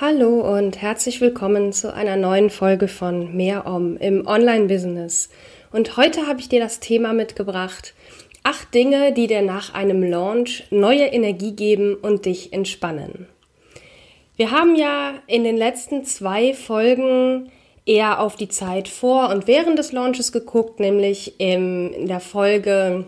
Hallo 0.00 0.40
und 0.40 0.82
herzlich 0.82 1.20
willkommen 1.20 1.72
zu 1.72 1.94
einer 1.94 2.16
neuen 2.16 2.50
Folge 2.50 2.88
von 2.88 3.36
Mehr 3.36 3.64
Om 3.64 3.96
im 3.98 4.26
Online-Business. 4.26 5.30
Und 5.70 5.96
heute 5.96 6.26
habe 6.26 6.40
ich 6.40 6.48
dir 6.48 6.58
das 6.58 6.80
Thema 6.80 7.12
mitgebracht. 7.12 7.94
Acht 8.42 8.74
Dinge, 8.74 9.12
die 9.12 9.28
dir 9.28 9.42
nach 9.42 9.72
einem 9.72 10.02
Launch 10.02 10.64
neue 10.70 11.04
Energie 11.04 11.52
geben 11.52 11.94
und 11.94 12.26
dich 12.26 12.52
entspannen. 12.52 13.28
Wir 14.34 14.50
haben 14.50 14.74
ja 14.74 15.14
in 15.28 15.44
den 15.44 15.56
letzten 15.56 16.04
zwei 16.04 16.54
Folgen 16.54 17.52
eher 17.86 18.20
auf 18.20 18.34
die 18.34 18.48
Zeit 18.48 18.88
vor 18.88 19.28
und 19.28 19.46
während 19.46 19.78
des 19.78 19.92
Launches 19.92 20.32
geguckt, 20.32 20.80
nämlich 20.80 21.38
in 21.38 22.08
der 22.08 22.18
Folge 22.18 23.04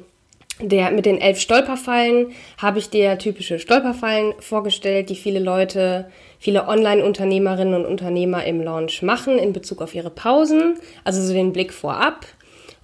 der, 0.60 0.92
mit 0.92 1.04
den 1.04 1.20
elf 1.20 1.40
Stolperfallen 1.40 2.32
habe 2.58 2.78
ich 2.78 2.90
dir 2.90 3.18
typische 3.18 3.58
Stolperfallen 3.58 4.34
vorgestellt, 4.38 5.10
die 5.10 5.16
viele 5.16 5.40
Leute, 5.40 6.08
viele 6.38 6.68
Online-Unternehmerinnen 6.68 7.74
und 7.74 7.86
Unternehmer 7.86 8.44
im 8.44 8.60
Launch 8.62 9.02
machen 9.02 9.38
in 9.38 9.52
Bezug 9.52 9.82
auf 9.82 9.94
ihre 9.94 10.10
Pausen, 10.10 10.78
also 11.04 11.22
so 11.22 11.32
den 11.32 11.52
Blick 11.52 11.72
vorab. 11.72 12.26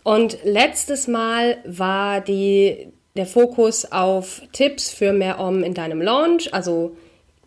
Und 0.03 0.39
letztes 0.45 1.07
Mal 1.07 1.59
war 1.65 2.21
die, 2.21 2.89
der 3.17 3.27
Fokus 3.27 3.91
auf 3.91 4.43
Tipps 4.53 4.91
für 4.91 5.13
mehr 5.13 5.39
Om 5.39 5.63
in 5.63 5.75
deinem 5.75 6.03
Launch, 6.03 6.53
also 6.53 6.97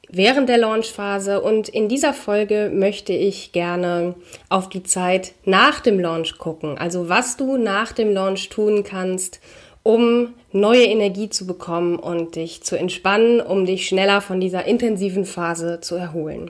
während 0.10 0.48
der 0.50 0.58
Launchphase. 0.58 1.42
Und 1.42 1.68
in 1.70 1.90
dieser 1.90 2.14
Folge 2.14 2.72
möchte 2.74 3.14
ich 3.14 3.52
gerne 3.52 4.16
auf 4.50 4.70
die 4.70 4.84
Zeit 4.84 5.34
nach 5.44 5.80
dem 5.82 6.00
Launch 6.00 6.38
gucken, 6.38 6.78
also 6.78 7.10
was 7.10 7.38
du 7.38 7.58
nach 7.58 7.92
dem 7.92 8.14
Launch 8.14 8.50
tun 8.50 8.84
kannst, 8.84 9.42
um 9.86 10.34
neue 10.52 10.86
Energie 10.86 11.30
zu 11.30 11.46
bekommen 11.46 12.00
und 12.00 12.36
dich 12.36 12.64
zu 12.64 12.76
entspannen, 12.76 13.40
um 13.40 13.68
dich 13.68 13.88
schneller 13.88 14.20
von 14.20 14.40
dieser 14.40 14.66
intensiven 14.66 15.26
Phase 15.26 15.80
zu 15.80 15.94
erholen. 15.94 16.50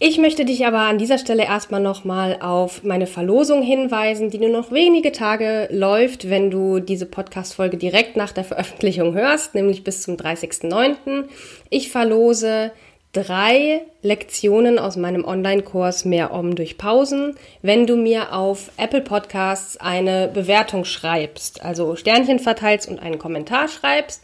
Ich 0.00 0.18
möchte 0.18 0.44
dich 0.44 0.66
aber 0.66 0.80
an 0.80 0.98
dieser 0.98 1.18
Stelle 1.18 1.44
erstmal 1.44 1.80
nochmal 1.80 2.38
auf 2.40 2.82
meine 2.82 3.06
Verlosung 3.06 3.62
hinweisen, 3.62 4.30
die 4.30 4.38
nur 4.38 4.48
noch 4.48 4.72
wenige 4.72 5.12
Tage 5.12 5.68
läuft, 5.70 6.28
wenn 6.28 6.50
du 6.50 6.80
diese 6.80 7.06
Podcast-Folge 7.06 7.76
direkt 7.76 8.16
nach 8.16 8.32
der 8.32 8.44
Veröffentlichung 8.44 9.14
hörst, 9.14 9.54
nämlich 9.54 9.84
bis 9.84 10.02
zum 10.02 10.16
30.09. 10.16 11.26
Ich 11.68 11.92
verlose 11.92 12.72
drei 13.12 13.82
Lektionen 14.02 14.78
aus 14.78 14.96
meinem 14.96 15.24
Online-Kurs 15.24 16.04
Mehr 16.04 16.32
Om 16.32 16.54
durch 16.54 16.78
Pausen, 16.78 17.34
wenn 17.60 17.86
du 17.86 17.96
mir 17.96 18.34
auf 18.34 18.70
Apple 18.76 19.00
Podcasts 19.00 19.76
eine 19.76 20.28
Bewertung 20.28 20.84
schreibst, 20.84 21.62
also 21.64 21.96
Sternchen 21.96 22.38
verteilst 22.38 22.88
und 22.88 23.00
einen 23.00 23.18
Kommentar 23.18 23.68
schreibst, 23.68 24.22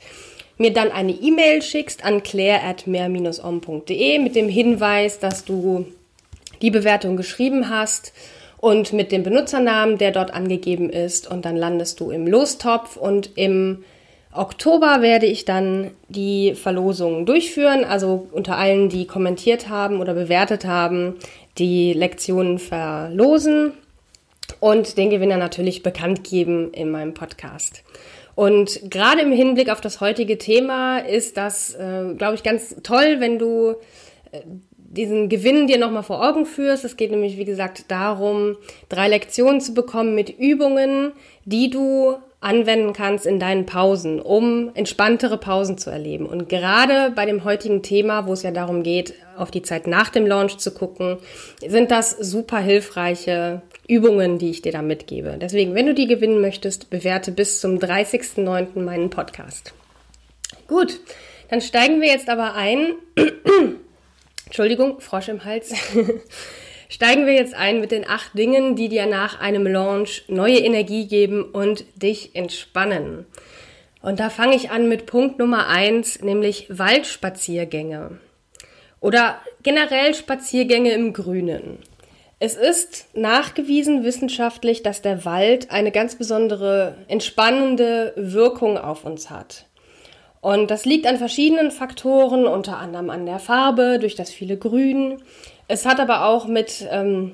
mir 0.56 0.72
dann 0.72 0.92
eine 0.92 1.12
E-Mail 1.12 1.62
schickst 1.62 2.04
an 2.04 2.22
claire 2.22 2.62
at 2.62 2.86
mehr-om.de 2.86 4.18
mit 4.20 4.36
dem 4.36 4.48
Hinweis, 4.48 5.18
dass 5.18 5.44
du 5.44 5.86
die 6.62 6.70
Bewertung 6.70 7.16
geschrieben 7.16 7.68
hast 7.68 8.12
und 8.58 8.92
mit 8.92 9.12
dem 9.12 9.22
Benutzernamen, 9.22 9.98
der 9.98 10.12
dort 10.12 10.32
angegeben 10.32 10.90
ist 10.90 11.30
und 11.30 11.44
dann 11.44 11.56
landest 11.56 12.00
du 12.00 12.10
im 12.10 12.26
Lostopf 12.26 12.96
und 12.96 13.36
im 13.36 13.84
Oktober 14.38 15.02
werde 15.02 15.26
ich 15.26 15.44
dann 15.44 15.90
die 16.08 16.54
Verlosung 16.54 17.26
durchführen, 17.26 17.84
also 17.84 18.28
unter 18.32 18.56
allen, 18.56 18.88
die 18.88 19.06
kommentiert 19.06 19.68
haben 19.68 20.00
oder 20.00 20.14
bewertet 20.14 20.64
haben, 20.64 21.16
die 21.58 21.92
Lektionen 21.92 22.58
verlosen 22.58 23.72
und 24.60 24.96
den 24.96 25.10
Gewinner 25.10 25.36
natürlich 25.36 25.82
bekannt 25.82 26.24
geben 26.24 26.72
in 26.72 26.90
meinem 26.90 27.14
Podcast. 27.14 27.82
Und 28.34 28.90
gerade 28.90 29.22
im 29.22 29.32
Hinblick 29.32 29.70
auf 29.70 29.80
das 29.80 30.00
heutige 30.00 30.36
Thema 30.36 30.98
ist 30.98 31.36
das, 31.36 31.74
äh, 31.74 32.14
glaube 32.16 32.34
ich, 32.34 32.42
ganz 32.42 32.76
toll, 32.82 33.16
wenn 33.18 33.38
du 33.38 33.76
äh, 34.30 34.42
diesen 34.76 35.28
Gewinn 35.28 35.66
dir 35.66 35.78
nochmal 35.78 36.02
vor 36.02 36.26
Augen 36.26 36.46
führst. 36.46 36.84
Es 36.84 36.96
geht 36.96 37.10
nämlich, 37.10 37.38
wie 37.38 37.44
gesagt, 37.44 37.90
darum, 37.90 38.56
drei 38.88 39.08
Lektionen 39.08 39.60
zu 39.60 39.74
bekommen 39.74 40.14
mit 40.14 40.30
Übungen, 40.30 41.12
die 41.44 41.70
du 41.70 42.16
anwenden 42.40 42.92
kannst 42.92 43.26
in 43.26 43.40
deinen 43.40 43.66
Pausen, 43.66 44.20
um 44.20 44.70
entspanntere 44.74 45.38
Pausen 45.38 45.78
zu 45.78 45.90
erleben. 45.90 46.26
Und 46.26 46.48
gerade 46.48 47.10
bei 47.10 47.26
dem 47.26 47.44
heutigen 47.44 47.82
Thema, 47.82 48.26
wo 48.26 48.34
es 48.34 48.42
ja 48.42 48.50
darum 48.50 48.82
geht, 48.82 49.14
auf 49.36 49.50
die 49.50 49.62
Zeit 49.62 49.86
nach 49.86 50.10
dem 50.10 50.26
Launch 50.26 50.58
zu 50.58 50.72
gucken, 50.72 51.18
sind 51.66 51.90
das 51.90 52.10
super 52.10 52.58
hilfreiche 52.58 53.62
Übungen, 53.88 54.38
die 54.38 54.50
ich 54.50 54.62
dir 54.62 54.72
da 54.72 54.82
mitgebe. 54.82 55.38
Deswegen, 55.40 55.74
wenn 55.74 55.86
du 55.86 55.94
die 55.94 56.06
gewinnen 56.06 56.40
möchtest, 56.40 56.90
bewerte 56.90 57.32
bis 57.32 57.60
zum 57.60 57.78
30.09. 57.78 58.80
meinen 58.80 59.10
Podcast. 59.10 59.72
Gut, 60.68 61.00
dann 61.48 61.60
steigen 61.60 62.00
wir 62.00 62.08
jetzt 62.08 62.28
aber 62.28 62.54
ein. 62.54 62.94
Entschuldigung, 64.46 65.00
Frosch 65.00 65.28
im 65.28 65.44
Hals. 65.44 65.72
steigen 66.88 67.26
wir 67.26 67.34
jetzt 67.34 67.54
ein 67.54 67.80
mit 67.80 67.90
den 67.90 68.08
acht 68.08 68.36
Dingen, 68.36 68.76
die 68.76 68.88
dir 68.88 69.06
nach 69.06 69.40
einem 69.40 69.66
Launch 69.66 70.24
neue 70.28 70.58
Energie 70.58 71.06
geben 71.06 71.42
und 71.44 71.84
dich 71.94 72.34
entspannen. 72.34 73.26
Und 74.02 74.20
da 74.20 74.30
fange 74.30 74.56
ich 74.56 74.70
an 74.70 74.88
mit 74.88 75.06
Punkt 75.06 75.38
Nummer 75.38 75.68
eins, 75.68 76.22
nämlich 76.22 76.66
Waldspaziergänge. 76.68 78.18
Oder 79.00 79.40
generell 79.62 80.14
Spaziergänge 80.14 80.92
im 80.92 81.12
Grünen. 81.12 81.78
Es 82.38 82.54
ist 82.54 83.06
nachgewiesen 83.16 84.04
wissenschaftlich, 84.04 84.82
dass 84.82 85.00
der 85.00 85.24
Wald 85.24 85.70
eine 85.70 85.90
ganz 85.90 86.16
besondere 86.16 86.96
entspannende 87.08 88.12
Wirkung 88.16 88.76
auf 88.76 89.04
uns 89.04 89.30
hat. 89.30 89.66
Und 90.42 90.70
das 90.70 90.84
liegt 90.84 91.06
an 91.06 91.16
verschiedenen 91.16 91.70
Faktoren, 91.70 92.46
unter 92.46 92.76
anderem 92.76 93.10
an 93.10 93.26
der 93.26 93.38
Farbe, 93.38 93.98
durch 93.98 94.14
das 94.14 94.30
viele 94.30 94.56
Grün. 94.58 95.16
Es 95.68 95.84
hat 95.84 96.00
aber 96.00 96.24
auch 96.26 96.46
mit, 96.46 96.86
ähm, 96.90 97.32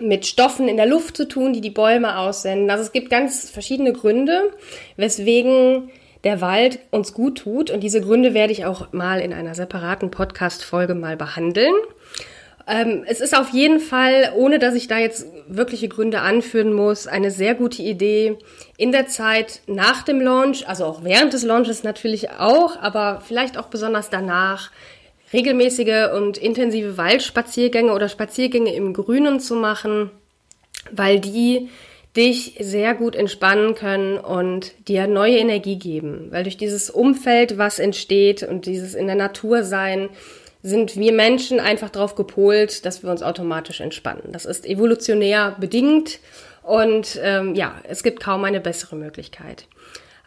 mit 0.00 0.26
Stoffen 0.26 0.68
in 0.68 0.76
der 0.76 0.86
Luft 0.86 1.16
zu 1.16 1.28
tun, 1.28 1.52
die 1.52 1.60
die 1.60 1.70
Bäume 1.70 2.18
aussenden. 2.18 2.70
Also 2.70 2.82
es 2.82 2.92
gibt 2.92 3.10
ganz 3.10 3.50
verschiedene 3.50 3.92
Gründe, 3.92 4.50
weswegen 4.96 5.90
der 6.24 6.40
Wald 6.40 6.78
uns 6.90 7.12
gut 7.12 7.38
tut. 7.38 7.70
Und 7.70 7.80
diese 7.80 8.00
Gründe 8.00 8.34
werde 8.34 8.52
ich 8.52 8.64
auch 8.64 8.92
mal 8.92 9.20
in 9.20 9.32
einer 9.32 9.54
separaten 9.54 10.10
Podcast-Folge 10.10 10.94
mal 10.94 11.16
behandeln. 11.16 11.74
Ähm, 12.66 13.04
es 13.06 13.20
ist 13.20 13.36
auf 13.36 13.50
jeden 13.50 13.78
Fall, 13.78 14.32
ohne 14.34 14.58
dass 14.58 14.74
ich 14.74 14.88
da 14.88 14.98
jetzt 14.98 15.26
wirkliche 15.46 15.88
Gründe 15.88 16.20
anführen 16.20 16.72
muss, 16.72 17.06
eine 17.06 17.30
sehr 17.30 17.54
gute 17.54 17.82
Idee 17.82 18.38
in 18.78 18.90
der 18.90 19.06
Zeit 19.06 19.60
nach 19.66 20.02
dem 20.02 20.20
Launch, 20.20 20.66
also 20.66 20.86
auch 20.86 21.04
während 21.04 21.34
des 21.34 21.42
Launches 21.42 21.84
natürlich 21.84 22.30
auch, 22.30 22.80
aber 22.80 23.20
vielleicht 23.26 23.58
auch 23.58 23.66
besonders 23.66 24.08
danach, 24.08 24.70
regelmäßige 25.34 26.12
und 26.14 26.38
intensive 26.38 26.96
Waldspaziergänge 26.96 27.92
oder 27.92 28.08
Spaziergänge 28.08 28.74
im 28.74 28.94
Grünen 28.94 29.40
zu 29.40 29.56
machen, 29.56 30.10
weil 30.90 31.20
die 31.20 31.68
dich 32.16 32.56
sehr 32.60 32.94
gut 32.94 33.16
entspannen 33.16 33.74
können 33.74 34.18
und 34.18 34.72
dir 34.86 35.08
neue 35.08 35.36
Energie 35.36 35.76
geben. 35.76 36.28
Weil 36.30 36.44
durch 36.44 36.56
dieses 36.56 36.88
Umfeld, 36.88 37.58
was 37.58 37.80
entsteht 37.80 38.44
und 38.44 38.66
dieses 38.66 38.94
in 38.94 39.06
der 39.06 39.16
Natur 39.16 39.64
sein, 39.64 40.08
sind 40.62 40.96
wir 40.96 41.12
Menschen 41.12 41.58
einfach 41.60 41.90
darauf 41.90 42.14
gepolt, 42.14 42.86
dass 42.86 43.02
wir 43.02 43.10
uns 43.10 43.22
automatisch 43.22 43.80
entspannen. 43.80 44.30
Das 44.30 44.46
ist 44.46 44.64
evolutionär 44.64 45.56
bedingt 45.58 46.20
und 46.62 47.20
ähm, 47.22 47.54
ja, 47.54 47.74
es 47.82 48.02
gibt 48.02 48.22
kaum 48.22 48.44
eine 48.44 48.60
bessere 48.60 48.96
Möglichkeit. 48.96 49.66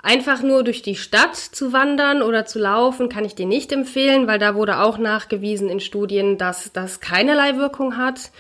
Einfach 0.02 0.44
nur 0.44 0.64
durch 0.64 0.82
die 0.82 0.96
Stadt 0.96 1.36
zu 1.36 1.74
wandern 1.74 2.22
oder 2.22 2.46
zu 2.46 2.60
laufen 2.60 3.10
kann 3.10 3.26
ich 3.26 3.36
dir 3.36 3.48
nicht 3.48 3.72
empfehlen, 3.72 4.28
weil 4.28 4.40
da 4.40 4.56
wurde 4.56 4.80
auch 4.80 4.98
nachgewiesen 4.98 5.70
in 5.70 5.80
Studien, 5.80 6.38
dass 6.38 6.72
das 6.72 7.00
keinerlei 7.00 7.58
Wirkung 7.58 7.98
hat. 7.98 8.32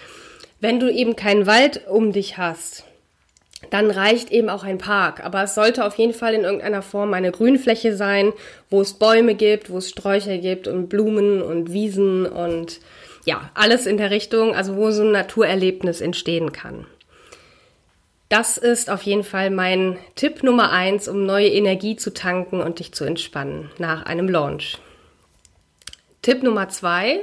Wenn 0.60 0.80
du 0.80 0.92
eben 0.92 1.16
keinen 1.16 1.46
Wald 1.46 1.88
um 1.88 2.12
dich 2.12 2.38
hast, 2.38 2.86
dann 3.70 3.92
reicht 3.92 4.32
eben 4.32 4.50
auch 4.50 4.64
ein 4.64 4.78
Park. 4.78 5.24
Aber 5.24 5.44
es 5.44 5.56
sollte 5.56 5.84
auf 5.84 5.96
jeden 5.96 6.14
Fall 6.14 6.34
in 6.36 6.44
irgendeiner 6.44 6.82
Form 6.82 7.14
eine 7.14 7.32
Grünfläche 7.32 7.96
sein, 7.96 8.34
wo 8.70 8.82
es 8.82 8.94
Bäume 8.94 9.36
gibt, 9.36 9.70
wo 9.70 9.80
es 9.80 9.90
Sträucher 9.90 10.38
gibt 10.38 10.68
und 10.68 10.90
Blumen 10.90 11.42
und 11.42 11.74
Wiesen 11.74 12.26
und 12.26 12.80
ja, 13.26 13.50
alles 13.56 13.88
in 13.88 13.98
der 13.98 14.12
Richtung, 14.12 14.56
also 14.56 14.78
wo 14.78 14.92
so 14.92 15.04
ein 15.04 15.12
Naturerlebnis 15.12 16.02
entstehen 16.02 16.54
kann. 16.54 16.86
Das 18.30 18.58
ist 18.58 18.90
auf 18.90 19.04
jeden 19.04 19.24
Fall 19.24 19.50
mein 19.50 19.98
Tipp 20.16 20.44
Nummer 20.44 20.72
eins, 20.72 21.08
um 21.08 21.26
neue 21.26 21.48
Energie 21.48 21.96
zu 21.96 22.14
tanken 22.14 22.62
und 22.62 22.80
dich 22.80 22.94
zu 22.94 23.06
entspannen 23.06 23.72
nach 23.78 24.06
einem 24.06 24.28
Launch. 24.28 24.78
Tipp 26.22 26.44
Nummer 26.44 26.68
zwei 26.68 27.22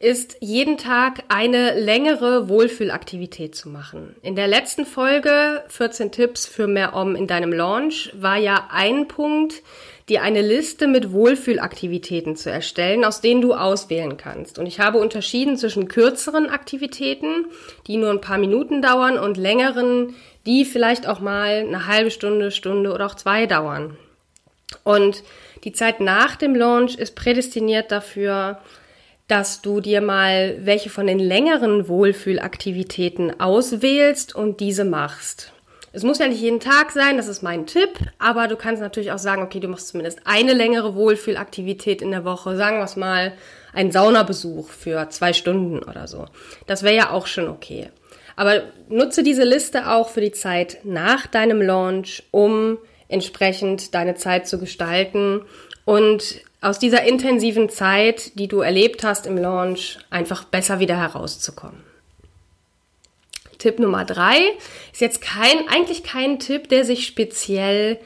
ist 0.00 0.38
jeden 0.40 0.78
Tag 0.78 1.22
eine 1.28 1.78
längere 1.78 2.48
Wohlfühlaktivität 2.48 3.54
zu 3.54 3.68
machen. 3.68 4.16
In 4.22 4.34
der 4.34 4.48
letzten 4.48 4.86
Folge 4.86 5.62
14 5.68 6.10
Tipps 6.10 6.46
für 6.46 6.66
mehr 6.66 6.96
Om 6.96 7.14
in 7.14 7.26
deinem 7.26 7.52
Launch 7.52 8.10
war 8.14 8.36
ja 8.36 8.68
ein 8.72 9.06
Punkt, 9.06 9.62
dir 10.08 10.22
eine 10.22 10.42
Liste 10.42 10.86
mit 10.86 11.12
Wohlfühlaktivitäten 11.12 12.36
zu 12.36 12.50
erstellen, 12.50 13.04
aus 13.04 13.20
denen 13.20 13.40
du 13.40 13.54
auswählen 13.54 14.16
kannst. 14.16 14.58
Und 14.58 14.66
ich 14.66 14.80
habe 14.80 14.98
unterschieden 14.98 15.56
zwischen 15.56 15.88
kürzeren 15.88 16.48
Aktivitäten, 16.48 17.46
die 17.86 17.96
nur 17.96 18.10
ein 18.10 18.20
paar 18.20 18.38
Minuten 18.38 18.82
dauern, 18.82 19.18
und 19.18 19.36
längeren, 19.36 20.14
die 20.46 20.64
vielleicht 20.64 21.06
auch 21.06 21.20
mal 21.20 21.64
eine 21.66 21.86
halbe 21.86 22.10
Stunde, 22.10 22.50
Stunde 22.50 22.92
oder 22.92 23.06
auch 23.06 23.14
zwei 23.14 23.46
dauern. 23.46 23.96
Und 24.84 25.22
die 25.64 25.72
Zeit 25.72 26.00
nach 26.00 26.36
dem 26.36 26.54
Launch 26.54 26.96
ist 26.96 27.14
prädestiniert 27.14 27.92
dafür, 27.92 28.58
dass 29.28 29.62
du 29.62 29.80
dir 29.80 30.00
mal 30.00 30.58
welche 30.62 30.90
von 30.90 31.06
den 31.06 31.18
längeren 31.18 31.88
Wohlfühlaktivitäten 31.88 33.40
auswählst 33.40 34.34
und 34.34 34.60
diese 34.60 34.84
machst. 34.84 35.51
Es 35.94 36.04
muss 36.04 36.18
ja 36.18 36.26
nicht 36.26 36.40
jeden 36.40 36.60
Tag 36.60 36.90
sein, 36.90 37.18
das 37.18 37.28
ist 37.28 37.42
mein 37.42 37.66
Tipp, 37.66 37.90
aber 38.18 38.48
du 38.48 38.56
kannst 38.56 38.80
natürlich 38.80 39.12
auch 39.12 39.18
sagen, 39.18 39.42
okay, 39.42 39.60
du 39.60 39.68
machst 39.68 39.88
zumindest 39.88 40.20
eine 40.24 40.54
längere 40.54 40.94
Wohlfühlaktivität 40.94 42.00
in 42.00 42.10
der 42.10 42.24
Woche, 42.24 42.56
sagen 42.56 42.78
wir 42.78 42.84
es 42.84 42.96
mal, 42.96 43.34
einen 43.74 43.92
Saunabesuch 43.92 44.70
für 44.70 45.10
zwei 45.10 45.34
Stunden 45.34 45.80
oder 45.80 46.08
so. 46.08 46.26
Das 46.66 46.82
wäre 46.82 46.96
ja 46.96 47.10
auch 47.10 47.26
schon 47.26 47.48
okay. 47.48 47.90
Aber 48.36 48.62
nutze 48.88 49.22
diese 49.22 49.44
Liste 49.44 49.90
auch 49.90 50.08
für 50.08 50.22
die 50.22 50.32
Zeit 50.32 50.78
nach 50.84 51.26
deinem 51.26 51.60
Launch, 51.60 52.22
um 52.30 52.78
entsprechend 53.08 53.94
deine 53.94 54.14
Zeit 54.14 54.48
zu 54.48 54.58
gestalten 54.58 55.42
und 55.84 56.40
aus 56.62 56.78
dieser 56.78 57.02
intensiven 57.02 57.68
Zeit, 57.68 58.38
die 58.38 58.48
du 58.48 58.60
erlebt 58.60 59.04
hast 59.04 59.26
im 59.26 59.36
Launch, 59.36 59.98
einfach 60.08 60.44
besser 60.44 60.80
wieder 60.80 60.96
herauszukommen. 60.96 61.91
Tipp 63.62 63.78
Nummer 63.78 64.04
drei 64.04 64.38
ist 64.92 65.00
jetzt 65.00 65.22
kein, 65.22 65.68
eigentlich 65.68 66.02
kein 66.02 66.40
Tipp, 66.40 66.68
der 66.68 66.84
sich 66.84 67.06
speziell 67.06 67.98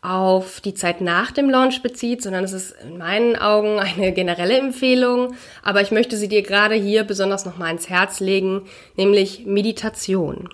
auf 0.00 0.60
die 0.60 0.74
Zeit 0.74 1.00
nach 1.02 1.30
dem 1.30 1.50
Launch 1.50 1.82
bezieht, 1.82 2.22
sondern 2.22 2.44
es 2.44 2.52
ist 2.52 2.74
in 2.82 2.96
meinen 2.96 3.36
Augen 3.36 3.78
eine 3.78 4.12
generelle 4.12 4.56
Empfehlung. 4.56 5.34
Aber 5.62 5.82
ich 5.82 5.90
möchte 5.90 6.16
sie 6.16 6.28
dir 6.28 6.42
gerade 6.42 6.74
hier 6.74 7.04
besonders 7.04 7.44
nochmal 7.44 7.72
ins 7.72 7.90
Herz 7.90 8.20
legen, 8.20 8.62
nämlich 8.96 9.44
Meditation. 9.44 10.48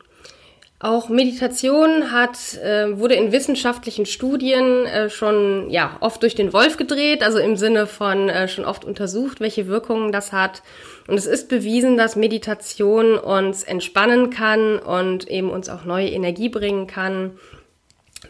Auch 0.81 1.09
Meditation 1.09 2.13
hat, 2.13 2.55
äh, 2.63 2.97
wurde 2.97 3.15
in 3.15 3.33
wissenschaftlichen 3.33 4.07
Studien 4.07 4.87
äh, 4.87 5.11
schon 5.11 5.71
ja, 5.71 5.97
oft 5.99 6.23
durch 6.23 6.37
den 6.37 6.53
Wolf 6.53 6.77
gedreht, 6.77 7.25
also 7.25 7.39
im 7.39 7.57
Sinne 7.57 7.89
von 7.89 8.29
äh, 8.29 8.47
schon 8.47 8.65
oft 8.65 8.85
untersucht, 8.85 9.41
welche 9.41 9.67
Wirkungen 9.67 10.13
das 10.13 10.31
hat. 10.31 10.63
Und 11.09 11.17
es 11.17 11.27
ist 11.27 11.49
bewiesen, 11.49 11.97
dass 11.97 12.15
Meditation 12.15 13.19
uns 13.19 13.65
entspannen 13.65 14.31
kann 14.31 14.79
und 14.79 15.27
eben 15.29 15.51
uns 15.51 15.69
auch 15.69 15.85
neue 15.85 16.11
Energie 16.11 16.49
bringen 16.49 16.87
kann, 16.87 17.33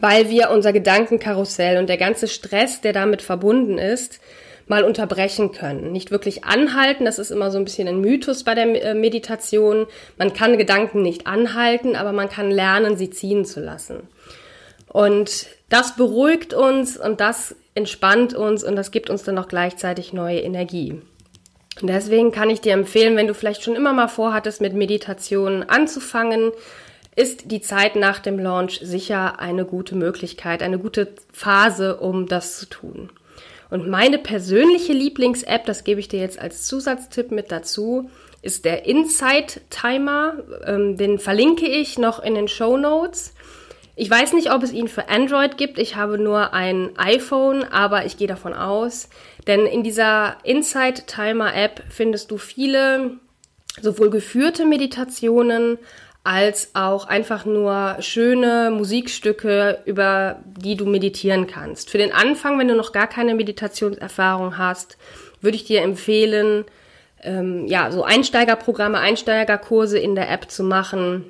weil 0.01 0.31
wir 0.31 0.51
unser 0.51 0.73
Gedankenkarussell 0.73 1.77
und 1.79 1.91
der 1.91 1.99
ganze 1.99 2.29
Stress, 2.29 2.81
der 2.81 2.95
damit 2.95 3.21
verbunden 3.21 3.77
ist, 3.77 4.21
mal 4.69 4.85
unterbrechen 4.85 5.53
können. 5.53 5.93
Nicht 5.93 6.11
wirklich 6.11 6.45
anhalten, 6.45 7.05
das 7.05 7.19
ist 7.19 7.31
immer 7.31 7.51
so 7.51 7.59
ein 7.59 7.65
bisschen 7.65 7.89
ein 7.89 8.01
Mythos 8.01 8.45
bei 8.45 8.55
der 8.55 8.83
äh, 8.83 8.95
Meditation. 8.95 9.87
Man 10.17 10.33
kann 10.33 10.59
Gedanken 10.59 11.03
nicht 11.03 11.27
anhalten, 11.27 11.97
aber 11.97 12.13
man 12.13 12.29
kann 12.29 12.51
lernen, 12.51 12.97
sie 12.97 13.11
ziehen 13.11 13.45
zu 13.45 13.61
lassen. 13.61 14.09
Und 14.89 15.47
das 15.69 15.97
beruhigt 15.97 16.55
uns 16.55 16.97
und 16.97 17.21
das 17.21 17.55
entspannt 17.75 18.35
uns 18.35 18.65
und 18.65 18.77
das 18.77 18.91
gibt 18.91 19.11
uns 19.11 19.23
dann 19.23 19.39
auch 19.39 19.49
gleichzeitig 19.49 20.13
neue 20.13 20.41
Energie. 20.41 21.01
Und 21.81 21.89
deswegen 21.89 22.33
kann 22.33 22.51
ich 22.51 22.61
dir 22.61 22.73
empfehlen, 22.73 23.17
wenn 23.17 23.29
du 23.29 23.35
vielleicht 23.35 23.63
schon 23.63 23.77
immer 23.77 23.93
mal 23.93 24.09
vorhattest, 24.09 24.61
mit 24.61 24.75
Meditation 24.75 25.63
anzufangen, 25.63 26.51
ist 27.15 27.51
die 27.51 27.61
Zeit 27.61 27.97
nach 27.97 28.21
dem 28.21 28.39
Launch 28.39 28.81
sicher 28.83 29.39
eine 29.41 29.65
gute 29.65 29.97
Möglichkeit, 29.97 30.63
eine 30.63 30.79
gute 30.79 31.09
Phase, 31.33 31.97
um 31.97 32.27
das 32.27 32.59
zu 32.59 32.67
tun. 32.67 33.11
Und 33.71 33.89
meine 33.89 34.19
persönliche 34.19 34.93
Lieblings-App, 34.93 35.67
das 35.67 35.85
gebe 35.85 36.01
ich 36.01 36.09
dir 36.09 36.21
jetzt 36.21 36.39
als 36.39 36.67
Zusatztipp 36.67 37.31
mit 37.31 37.53
dazu, 37.53 38.11
ist 38.41 38.65
der 38.65 38.87
Insight 38.87 39.61
Timer. 39.71 40.35
Ähm, 40.65 40.97
den 40.97 41.19
verlinke 41.19 41.67
ich 41.67 41.99
noch 41.99 42.23
in 42.23 42.35
den 42.35 42.49
Show 42.49 42.77
Notes. 42.77 43.35
Ich 43.97 44.09
weiß 44.09 44.33
nicht, 44.33 44.53
ob 44.53 44.63
es 44.63 44.73
ihn 44.73 44.87
für 44.87 45.09
Android 45.09 45.59
gibt. 45.59 45.79
Ich 45.79 45.97
habe 45.97 46.19
nur 46.19 46.55
ein 46.55 46.97
iPhone, 46.97 47.65
aber 47.65 48.07
ich 48.07 48.17
gehe 48.17 48.29
davon 48.29 48.55
aus. 48.55 49.09
Denn 49.47 49.67
in 49.67 49.83
dieser 49.83 50.37
Insight 50.45 51.09
Timer 51.09 51.55
App 51.55 51.83
findest 51.91 52.31
du 52.31 52.39
viele 52.39 53.19
sowohl 53.83 54.11
geführte 54.11 54.65
Meditationen 54.67 55.79
als 56.29 56.73
auch 56.75 57.07
einfach 57.07 57.47
nur 57.47 57.97
schöne 58.01 58.71
Musikstücke, 58.71 59.79
über 59.87 60.37
die 60.45 60.77
du 60.77 60.85
meditieren 60.85 61.47
kannst. 61.47 61.89
Für 61.89 61.97
den 61.97 62.13
Anfang, 62.13 62.59
wenn 62.59 62.69
du 62.69 62.77
noch 62.77 62.93
gar 62.93 63.07
keine 63.07 63.35
Meditationserfahrung 63.35 64.59
hast, 64.59 64.99
würde 65.41 65.57
ich 65.57 65.65
dir 65.65 65.81
empfehlen, 65.81 66.67
ähm, 67.23 67.67
ja, 67.67 67.91
so 67.91 68.05
Einsteigerprogramme, 68.05 68.99
Einsteigerkurse 68.99 69.99
in 69.99 70.15
der 70.15 70.31
App 70.31 70.51
zu 70.51 70.65
machen 70.65 71.25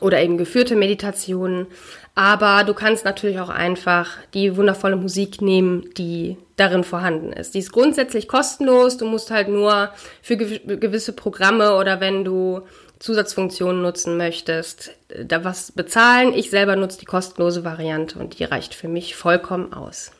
oder 0.00 0.22
eben 0.22 0.38
geführte 0.38 0.74
Meditationen. 0.74 1.66
Aber 2.14 2.64
du 2.64 2.72
kannst 2.72 3.04
natürlich 3.04 3.40
auch 3.40 3.50
einfach 3.50 4.16
die 4.32 4.56
wundervolle 4.56 4.96
Musik 4.96 5.42
nehmen, 5.42 5.90
die 5.98 6.38
darin 6.56 6.84
vorhanden 6.84 7.30
ist. 7.34 7.54
Die 7.54 7.58
ist 7.58 7.72
grundsätzlich 7.72 8.26
kostenlos. 8.26 8.96
Du 8.96 9.04
musst 9.04 9.30
halt 9.30 9.48
nur 9.48 9.90
für 10.22 10.38
gewisse 10.38 11.12
Programme 11.12 11.76
oder 11.76 12.00
wenn 12.00 12.24
du 12.24 12.62
Zusatzfunktionen 13.04 13.82
nutzen 13.82 14.16
möchtest, 14.16 14.92
da 15.08 15.44
was 15.44 15.72
bezahlen. 15.72 16.32
Ich 16.32 16.48
selber 16.48 16.74
nutze 16.74 16.98
die 16.98 17.04
kostenlose 17.04 17.62
Variante 17.62 18.18
und 18.18 18.38
die 18.38 18.44
reicht 18.44 18.74
für 18.74 18.88
mich 18.88 19.14
vollkommen 19.14 19.74
aus. 19.74 20.10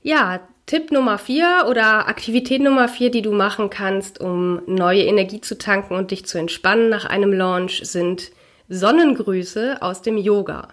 Ja, 0.00 0.38
Tipp 0.66 0.92
Nummer 0.92 1.18
vier 1.18 1.66
oder 1.68 2.06
Aktivität 2.06 2.62
Nummer 2.62 2.86
vier, 2.86 3.10
die 3.10 3.22
du 3.22 3.32
machen 3.32 3.68
kannst, 3.68 4.20
um 4.20 4.62
neue 4.66 5.02
Energie 5.02 5.40
zu 5.40 5.58
tanken 5.58 5.96
und 5.96 6.12
dich 6.12 6.24
zu 6.24 6.38
entspannen 6.38 6.88
nach 6.88 7.04
einem 7.04 7.32
Launch, 7.32 7.80
sind 7.82 8.30
Sonnengrüße 8.68 9.82
aus 9.82 10.02
dem 10.02 10.18
Yoga. 10.18 10.68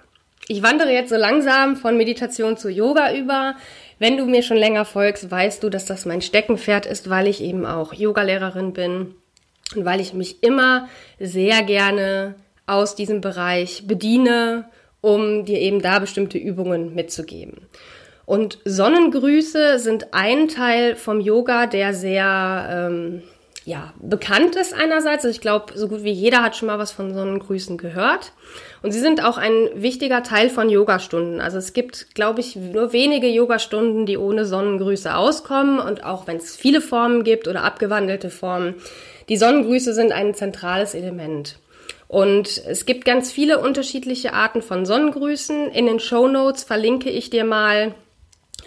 Ich 0.48 0.62
wandere 0.62 0.92
jetzt 0.92 1.10
so 1.10 1.16
langsam 1.16 1.76
von 1.76 1.98
Meditation 1.98 2.56
zu 2.56 2.70
Yoga 2.70 3.16
über. 3.16 3.56
Wenn 3.98 4.16
du 4.16 4.28
mir 4.28 4.44
schon 4.44 4.58
länger 4.58 4.86
folgst, 4.86 5.32
weißt 5.32 5.64
du, 5.64 5.72
dass 5.72 5.86
das 5.86 6.06
mein 6.06 6.22
Steckenpferd 6.22 6.86
ist, 6.86 7.10
weil 7.10 7.26
ich 7.26 7.42
eben 7.42 7.66
auch 7.66 7.94
Yogalehrerin 7.94 8.74
bin 8.74 9.16
und 9.74 9.86
weil 9.86 10.00
ich 10.00 10.14
mich 10.14 10.44
immer 10.44 10.88
sehr 11.20 11.64
gerne 11.64 12.36
aus 12.68 12.96
diesem 12.96 13.22
Bereich 13.22 13.88
bediene, 13.88 14.66
um 15.02 15.46
dir 15.46 15.60
eben 15.60 15.82
da 15.82 16.00
bestimmte 16.00 16.38
Übungen 16.38 16.94
mitzugeben. 16.94 17.68
Und 18.26 18.60
Sonnengrüße 18.66 19.80
sind 19.80 20.14
ein 20.14 20.48
Teil 20.48 20.96
vom 20.96 21.22
Yoga, 21.22 21.68
der 21.68 21.94
sehr 21.94 22.68
ähm, 22.90 23.22
ja, 23.66 23.94
bekannt 24.00 24.56
ist 24.56 24.74
einerseits. 24.74 25.26
Also 25.26 25.36
ich 25.36 25.42
glaube, 25.42 25.74
so 25.76 25.88
gut 25.88 26.04
wie 26.04 26.12
jeder 26.12 26.44
hat 26.44 26.56
schon 26.56 26.68
mal 26.68 26.80
was 26.80 26.92
von 26.92 27.14
Sonnengrüßen 27.14 27.78
gehört. 27.78 28.32
Und 28.84 28.92
sie 28.92 29.00
sind 29.00 29.24
auch 29.24 29.38
ein 29.38 29.70
wichtiger 29.76 30.22
Teil 30.24 30.50
von 30.50 30.70
Yogastunden. 30.70 31.42
Also 31.42 31.58
es 31.58 31.74
gibt, 31.74 32.14
glaube 32.16 32.42
ich, 32.42 32.56
nur 32.56 32.94
wenige 32.94 33.28
Yogastunden, 33.28 34.06
die 34.06 34.18
ohne 34.18 34.46
Sonnengrüße 34.46 35.16
auskommen. 35.16 35.80
Und 35.80 36.04
auch 36.04 36.28
wenn 36.28 36.38
es 36.38 36.56
viele 36.56 36.82
Formen 36.82 37.24
gibt 37.24 37.48
oder 37.48 37.64
abgewandelte 37.64 38.30
Formen, 38.30 38.76
die 39.30 39.38
Sonnengrüße 39.38 39.94
sind 39.94 40.12
ein 40.12 40.34
zentrales 40.34 40.94
Element. 40.94 41.60
Und 42.08 42.62
es 42.68 42.86
gibt 42.86 43.06
ganz 43.06 43.32
viele 43.32 43.60
unterschiedliche 43.60 44.34
Arten 44.34 44.62
von 44.62 44.86
Sonnengrüßen. 44.86 45.72
In 45.72 45.88
den 45.88 46.00
Show 46.00 46.28
Notes 46.28 46.64
verlinke 46.64 47.10
ich 47.10 47.30
dir 47.30 47.44
mal 47.44 47.96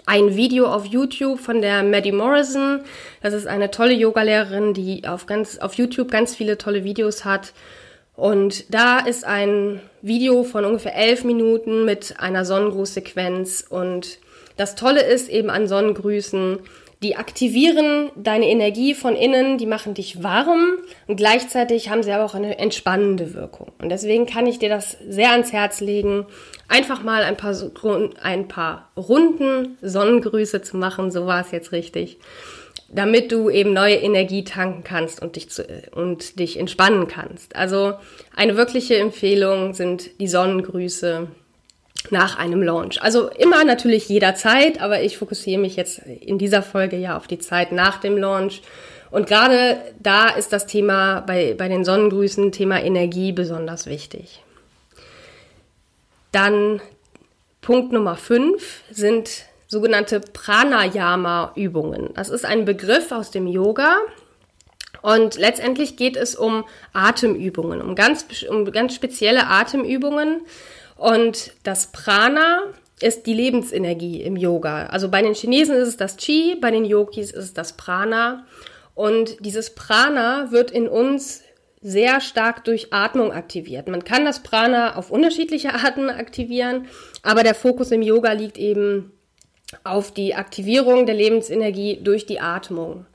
ein 0.05 0.35
Video 0.35 0.67
auf 0.67 0.85
YouTube 0.85 1.39
von 1.39 1.61
der 1.61 1.83
Maddie 1.83 2.11
Morrison. 2.11 2.81
Das 3.21 3.33
ist 3.33 3.47
eine 3.47 3.71
tolle 3.71 3.93
Yogalehrerin, 3.93 4.73
die 4.73 5.07
auf 5.07 5.25
ganz, 5.25 5.57
auf 5.59 5.75
YouTube 5.75 6.11
ganz 6.11 6.35
viele 6.35 6.57
tolle 6.57 6.83
Videos 6.83 7.25
hat. 7.25 7.53
Und 8.15 8.73
da 8.73 8.99
ist 8.99 9.23
ein 9.23 9.79
Video 10.01 10.43
von 10.43 10.65
ungefähr 10.65 10.95
elf 10.95 11.23
Minuten 11.23 11.85
mit 11.85 12.15
einer 12.19 12.43
Sonnengrußsequenz. 12.43 13.65
Und 13.69 14.19
das 14.57 14.75
Tolle 14.75 15.03
ist 15.03 15.29
eben 15.29 15.49
an 15.49 15.69
Sonnengrüßen, 15.69 16.59
die 17.01 17.15
aktivieren 17.15 18.11
deine 18.17 18.49
Energie 18.49 18.93
von 18.93 19.15
innen, 19.15 19.57
die 19.57 19.65
machen 19.65 19.93
dich 19.93 20.21
warm 20.21 20.79
und 21.07 21.15
gleichzeitig 21.15 21.89
haben 21.89 22.03
sie 22.03 22.11
aber 22.11 22.25
auch 22.25 22.35
eine 22.35 22.59
entspannende 22.59 23.33
Wirkung. 23.33 23.71
Und 23.81 23.89
deswegen 23.89 24.25
kann 24.25 24.45
ich 24.45 24.59
dir 24.59 24.67
das 24.67 24.97
sehr 25.07 25.31
ans 25.31 25.53
Herz 25.53 25.79
legen, 25.79 26.25
einfach 26.67 27.01
mal 27.01 27.23
ein 27.23 27.37
paar, 27.37 27.55
ein 28.21 28.49
paar 28.49 28.91
Runden 28.97 29.77
Sonnengrüße 29.81 30.61
zu 30.61 30.75
machen, 30.75 31.09
so 31.09 31.25
war 31.25 31.39
es 31.39 31.51
jetzt 31.51 31.71
richtig, 31.71 32.17
damit 32.89 33.31
du 33.31 33.49
eben 33.49 33.71
neue 33.71 33.95
Energie 33.95 34.43
tanken 34.43 34.83
kannst 34.83 35.21
und 35.21 35.37
dich, 35.37 35.49
zu, 35.49 35.65
und 35.93 36.37
dich 36.37 36.59
entspannen 36.59 37.07
kannst. 37.07 37.55
Also 37.55 37.93
eine 38.35 38.57
wirkliche 38.57 38.97
Empfehlung 38.97 39.73
sind 39.73 40.19
die 40.19 40.27
Sonnengrüße 40.27 41.27
nach 42.09 42.37
einem 42.37 42.63
Launch. 42.63 43.01
Also 43.01 43.29
immer 43.29 43.63
natürlich 43.63 44.07
jederzeit, 44.09 44.81
aber 44.81 45.01
ich 45.01 45.17
fokussiere 45.17 45.59
mich 45.59 45.75
jetzt 45.75 45.99
in 45.99 46.37
dieser 46.37 46.63
Folge 46.63 46.97
ja 46.97 47.17
auf 47.17 47.27
die 47.27 47.39
Zeit 47.39 47.71
nach 47.71 47.99
dem 47.99 48.17
Launch 48.17 48.61
Und 49.11 49.27
gerade 49.27 49.79
da 49.99 50.29
ist 50.29 50.53
das 50.53 50.65
Thema 50.65 51.21
bei, 51.21 51.55
bei 51.57 51.67
den 51.67 51.83
Sonnengrüßen, 51.83 52.51
Thema 52.51 52.81
Energie 52.81 53.31
besonders 53.31 53.85
wichtig. 53.85 54.43
Dann 56.31 56.81
Punkt 57.61 57.91
Nummer 57.91 58.15
5 58.15 58.83
sind 58.91 59.29
sogenannte 59.67 60.19
Pranayama-Übungen. 60.19 62.09
Das 62.15 62.29
ist 62.29 62.45
ein 62.45 62.65
Begriff 62.65 63.11
aus 63.11 63.31
dem 63.31 63.47
Yoga. 63.47 63.97
Und 65.01 65.37
letztendlich 65.37 65.95
geht 65.95 66.17
es 66.17 66.35
um 66.35 66.65
Atemübungen, 66.93 67.81
um 67.81 67.95
ganz, 67.95 68.25
um 68.49 68.69
ganz 68.71 68.95
spezielle 68.95 69.47
Atemübungen. 69.47 70.41
Und 70.99 71.53
das 71.63 71.93
Prana 71.93 72.63
ist 72.99 73.25
die 73.25 73.33
Lebensenergie 73.33 74.21
im 74.21 74.35
Yoga. 74.35 74.87
Also 74.87 75.07
bei 75.07 75.21
den 75.21 75.33
Chinesen 75.33 75.75
ist 75.77 75.87
es 75.87 75.97
das 75.97 76.17
Qi, 76.17 76.57
bei 76.59 76.71
den 76.71 76.83
Yogis 76.83 77.31
ist 77.31 77.43
es 77.45 77.53
das 77.53 77.73
Prana. 77.73 78.45
Und 78.95 79.37
dieses 79.45 79.73
Prana 79.75 80.51
wird 80.51 80.71
in 80.71 80.89
uns 80.89 81.41
sehr 81.81 82.19
stark 82.19 82.65
durch 82.65 82.91
Atmung 82.91 83.31
aktiviert. 83.31 83.87
Man 83.87 84.03
kann 84.03 84.25
das 84.25 84.43
Prana 84.43 84.97
auf 84.97 85.09
unterschiedliche 85.09 85.73
Arten 85.73 86.09
aktivieren, 86.09 86.87
aber 87.23 87.43
der 87.43 87.55
Fokus 87.55 87.91
im 87.91 88.01
Yoga 88.01 88.33
liegt 88.33 88.57
eben 88.57 89.13
auf 89.85 90.11
die 90.11 90.35
Aktivierung 90.35 91.05
der 91.05 91.15
Lebensenergie 91.15 92.01
durch 92.03 92.25
die 92.25 92.41
Atmung. 92.41 93.05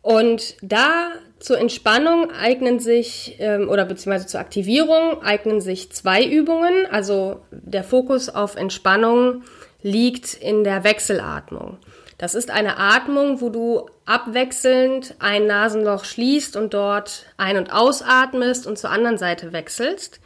Und 0.00 0.56
da 0.62 1.10
zur 1.40 1.58
Entspannung 1.58 2.30
eignen 2.30 2.78
sich, 2.78 3.36
ähm, 3.40 3.68
oder 3.68 3.84
beziehungsweise 3.86 4.26
zur 4.26 4.40
Aktivierung 4.40 5.22
eignen 5.22 5.60
sich 5.60 5.90
zwei 5.90 6.24
Übungen. 6.24 6.86
Also 6.90 7.40
der 7.50 7.82
Fokus 7.82 8.28
auf 8.28 8.56
Entspannung 8.56 9.42
liegt 9.82 10.34
in 10.34 10.64
der 10.64 10.84
Wechselatmung. 10.84 11.78
Das 12.18 12.34
ist 12.34 12.50
eine 12.50 12.76
Atmung, 12.76 13.40
wo 13.40 13.48
du 13.48 13.86
abwechselnd 14.04 15.14
ein 15.20 15.46
Nasenloch 15.46 16.04
schließt 16.04 16.54
und 16.56 16.74
dort 16.74 17.24
ein- 17.38 17.56
und 17.56 17.72
ausatmest 17.72 18.66
und 18.66 18.78
zur 18.78 18.90
anderen 18.90 19.16
Seite 19.16 19.54
wechselst. 19.54 20.20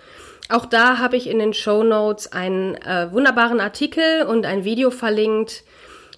Auch 0.49 0.67
da 0.67 0.99
habe 0.99 1.17
ich 1.17 1.29
in 1.29 1.39
den 1.39 1.55
Show 1.55 1.85
Notes 1.85 2.33
einen 2.33 2.75
äh, 2.75 3.13
wunderbaren 3.13 3.61
Artikel 3.61 4.25
und 4.25 4.45
ein 4.45 4.65
Video 4.65 4.91
verlinkt, 4.91 5.63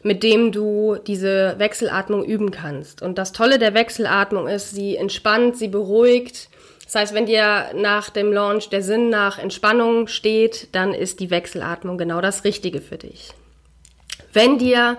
mit 0.02 0.22
dem 0.22 0.52
du 0.52 0.96
diese 1.06 1.54
Wechselatmung 1.58 2.24
üben 2.24 2.50
kannst. 2.50 3.02
Und 3.02 3.18
das 3.18 3.32
Tolle 3.32 3.58
der 3.58 3.74
Wechselatmung 3.74 4.48
ist, 4.48 4.70
sie 4.70 4.96
entspannt, 4.96 5.56
sie 5.56 5.68
beruhigt. 5.68 6.48
Das 6.84 6.94
heißt, 6.94 7.14
wenn 7.14 7.26
dir 7.26 7.66
nach 7.74 8.10
dem 8.10 8.32
Launch 8.32 8.68
der 8.68 8.82
Sinn 8.82 9.10
nach 9.10 9.38
Entspannung 9.38 10.06
steht, 10.06 10.68
dann 10.72 10.94
ist 10.94 11.20
die 11.20 11.30
Wechselatmung 11.30 11.98
genau 11.98 12.20
das 12.20 12.44
Richtige 12.44 12.80
für 12.80 12.98
dich. 12.98 13.30
Wenn 14.32 14.58
dir 14.58 14.98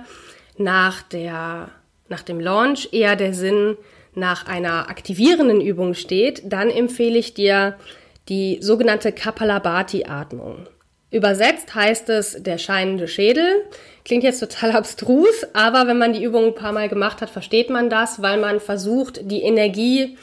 nach, 0.57 1.01
der, 1.03 1.69
nach 2.09 2.23
dem 2.23 2.39
Launch 2.39 2.89
eher 2.91 3.15
der 3.15 3.33
Sinn 3.33 3.77
nach 4.15 4.47
einer 4.47 4.89
aktivierenden 4.89 5.61
Übung 5.61 5.93
steht, 5.93 6.41
dann 6.45 6.69
empfehle 6.69 7.17
ich 7.17 7.33
dir 7.35 7.77
die 8.29 8.57
sogenannte 8.61 9.11
Kapalabhati-Atmung. 9.11 10.67
Übersetzt 11.09 11.73
heißt 11.73 12.09
es 12.09 12.43
der 12.43 12.57
scheinende 12.57 13.07
Schädel. 13.07 13.63
Klingt 14.07 14.23
jetzt 14.23 14.39
total 14.39 14.71
abstrus, 14.71 15.45
aber 15.51 15.85
wenn 15.85 15.97
man 15.97 16.13
die 16.13 16.23
Übung 16.23 16.45
ein 16.45 16.55
paar 16.55 16.71
Mal 16.71 16.87
gemacht 16.87 17.19
hat, 17.19 17.29
versteht 17.29 17.69
man 17.69 17.89
das, 17.89 18.21
weil 18.21 18.39
man 18.39 18.61
versucht, 18.61 19.29
die 19.29 19.41
Energie, 19.41 20.17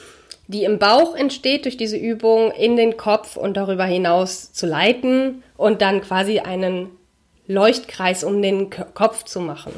die 0.47 0.65
im 0.65 0.79
Bauch 0.79 1.15
entsteht 1.15 1.67
durch 1.67 1.77
diese 1.77 1.99
Übung, 1.99 2.51
in 2.51 2.77
den 2.77 2.97
Kopf 2.97 3.37
und 3.37 3.59
darüber 3.59 3.85
hinaus 3.85 4.55
zu 4.55 4.65
leiten 4.65 5.43
und 5.59 5.83
dann 5.83 6.01
quasi 6.01 6.39
einen 6.39 6.93
Leuchtkreis 7.47 8.25
um 8.25 8.41
den 8.41 8.71
Kopf 8.71 9.25
zu 9.25 9.41
machen. 9.41 9.75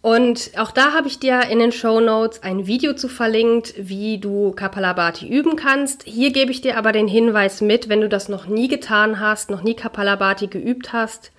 Und 0.00 0.52
auch 0.56 0.70
da 0.70 0.94
habe 0.94 1.08
ich 1.08 1.18
dir 1.18 1.50
in 1.50 1.58
den 1.58 1.72
Show 1.72 2.00
Notes 2.00 2.42
ein 2.42 2.66
Video 2.66 2.94
zu 2.94 3.08
verlinkt, 3.08 3.74
wie 3.76 4.16
du 4.16 4.52
Kapalabhati 4.52 5.28
üben 5.28 5.56
kannst. 5.56 6.04
Hier 6.04 6.32
gebe 6.32 6.50
ich 6.50 6.62
dir 6.62 6.78
aber 6.78 6.92
den 6.92 7.08
Hinweis 7.08 7.60
mit, 7.60 7.90
wenn 7.90 8.00
du 8.00 8.08
das 8.08 8.30
noch 8.30 8.46
nie 8.46 8.68
getan 8.68 9.20
hast, 9.20 9.50
noch 9.50 9.62
nie 9.62 9.74
Kapalabhati 9.74 10.46
geübt 10.46 10.94
hast, 10.94 11.30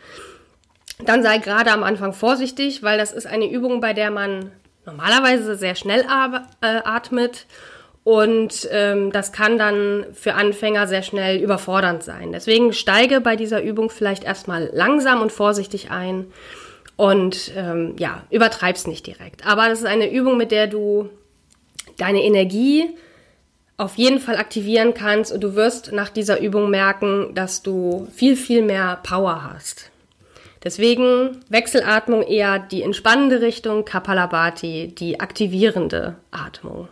dann 1.06 1.24
sei 1.24 1.38
gerade 1.38 1.72
am 1.72 1.84
Anfang 1.84 2.14
vorsichtig, 2.14 2.84
weil 2.84 2.98
das 2.98 3.12
ist 3.12 3.28
eine 3.28 3.50
Übung, 3.50 3.82
bei 3.82 3.94
der 3.94 4.12
man 4.12 4.52
normalerweise 4.86 5.56
sehr 5.56 5.76
schnell 5.76 6.02
äh, 6.02 6.66
atmet 6.84 7.46
und 8.04 8.68
ähm, 8.72 9.12
das 9.12 9.32
kann 9.32 9.58
dann 9.60 10.08
für 10.14 10.34
Anfänger 10.34 10.88
sehr 10.88 11.04
schnell 11.04 11.38
überfordernd 11.40 12.02
sein. 12.02 12.32
Deswegen 12.32 12.74
steige 12.74 13.22
bei 13.22 13.36
dieser 13.36 13.62
Übung 13.62 13.90
vielleicht 13.90 14.24
erstmal 14.24 14.72
langsam 14.74 15.22
und 15.22 15.32
vorsichtig 15.32 15.92
ein 15.92 16.26
und 16.96 17.52
ähm, 17.56 17.96
ja, 18.00 18.24
übertreib's 18.32 18.88
nicht 18.88 19.06
direkt. 19.06 19.46
Aber 19.46 19.70
das 19.70 19.80
ist 19.80 19.86
eine 19.86 20.12
Übung, 20.12 20.38
mit 20.38 20.52
der 20.52 20.68
du 20.68 21.10
deine 21.98 22.24
Energie 22.24 22.90
auf 23.78 23.96
jeden 23.98 24.20
Fall 24.20 24.38
aktivieren 24.38 24.94
kannst 24.94 25.32
und 25.32 25.42
du 25.42 25.56
wirst 25.56 25.92
nach 25.92 26.10
dieser 26.10 26.40
Übung 26.40 26.70
merken, 26.70 27.34
dass 27.36 27.62
du 27.62 28.08
viel, 28.14 28.36
viel 28.36 28.64
mehr 28.64 29.00
Power 29.04 29.52
hast. 29.52 29.91
Deswegen 30.64 31.44
Wechselatmung 31.50 32.22
eher 32.22 32.60
die 32.60 32.84
entspannende 32.84 33.42
Richtung, 33.42 33.84
Kapalabhati 33.84 34.94
die 34.96 35.20
aktivierende 35.20 36.18
Atmung. 36.30 36.88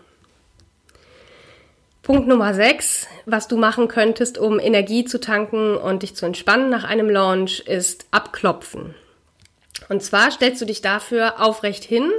Punkt 2.01 2.27
Nummer 2.27 2.55
6, 2.55 3.07
was 3.27 3.47
du 3.47 3.55
machen 3.55 3.88
könntest, 3.88 4.39
um 4.39 4.59
Energie 4.59 5.05
zu 5.05 5.19
tanken 5.19 5.77
und 5.77 6.01
dich 6.01 6.15
zu 6.15 6.25
entspannen 6.25 6.71
nach 6.71 6.83
einem 6.83 7.07
Launch, 7.07 7.59
ist 7.59 8.07
abklopfen. 8.09 8.95
Und 9.89 10.01
zwar 10.01 10.31
stellst 10.31 10.59
du 10.59 10.65
dich 10.65 10.81
dafür 10.81 11.39
aufrecht 11.39 11.83
hin 11.83 12.09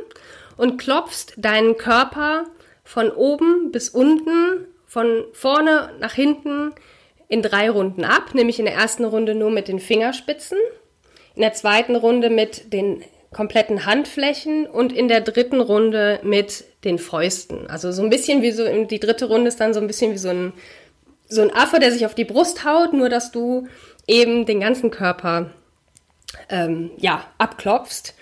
und 0.57 0.79
klopfst 0.79 1.35
deinen 1.37 1.77
Körper 1.77 2.45
von 2.85 3.11
oben 3.11 3.73
bis 3.73 3.89
unten, 3.89 4.67
von 4.87 5.25
vorne 5.33 5.91
nach 5.99 6.13
hinten 6.13 6.73
in 7.27 7.43
drei 7.43 7.69
Runden 7.69 8.05
ab, 8.05 8.35
nämlich 8.35 8.61
in 8.61 8.67
der 8.67 8.75
ersten 8.75 9.05
Runde 9.05 9.35
nur 9.35 9.51
mit 9.51 9.67
den 9.67 9.81
Fingerspitzen, 9.81 10.59
in 11.41 11.43
der 11.43 11.55
zweiten 11.55 11.97
Runde 11.97 12.29
mit 12.29 12.71
den 12.71 13.03
kompletten 13.33 13.87
Handflächen 13.87 14.67
und 14.67 14.93
in 14.93 15.09
der 15.09 15.23
dritten 15.23 15.63
Runde 15.63 16.21
mit 16.23 16.65
den 16.85 16.99
Fäusten. 16.99 17.67
Also 17.71 17.93
so 17.93 18.03
ein 18.03 18.11
bisschen 18.11 18.43
wie 18.43 18.51
so, 18.51 18.67
die 18.85 19.01
dritte 19.01 19.25
Runde 19.25 19.49
ist 19.49 19.59
dann 19.59 19.73
so 19.73 19.81
ein 19.81 19.87
bisschen 19.87 20.13
wie 20.13 20.19
so 20.19 20.29
ein, 20.29 20.53
so 21.31 21.41
ein 21.41 21.51
Affe, 21.51 21.79
der 21.79 21.93
sich 21.93 22.05
auf 22.05 22.15
die 22.15 22.27
Brust 22.27 22.67
haut, 22.67 22.93
nur 22.93 23.09
dass 23.09 23.33
du 23.33 23.69
eben 24.07 24.45
den 24.45 24.61
ganzen 24.61 24.91
Körper 24.91 25.53
ähm, 26.51 26.91
ja, 26.99 27.25
abklopfst. 27.39 28.13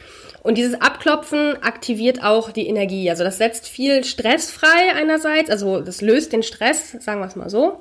Und 0.44 0.56
dieses 0.56 0.80
Abklopfen 0.80 1.60
aktiviert 1.60 2.22
auch 2.22 2.52
die 2.52 2.68
Energie. 2.68 3.10
Also 3.10 3.24
das 3.24 3.38
setzt 3.38 3.66
viel 3.66 4.04
Stress 4.04 4.52
frei 4.52 4.94
einerseits, 4.94 5.50
also 5.50 5.80
das 5.80 6.02
löst 6.02 6.32
den 6.32 6.44
Stress, 6.44 6.92
sagen 7.00 7.18
wir 7.18 7.26
es 7.26 7.34
mal 7.34 7.50
so. 7.50 7.80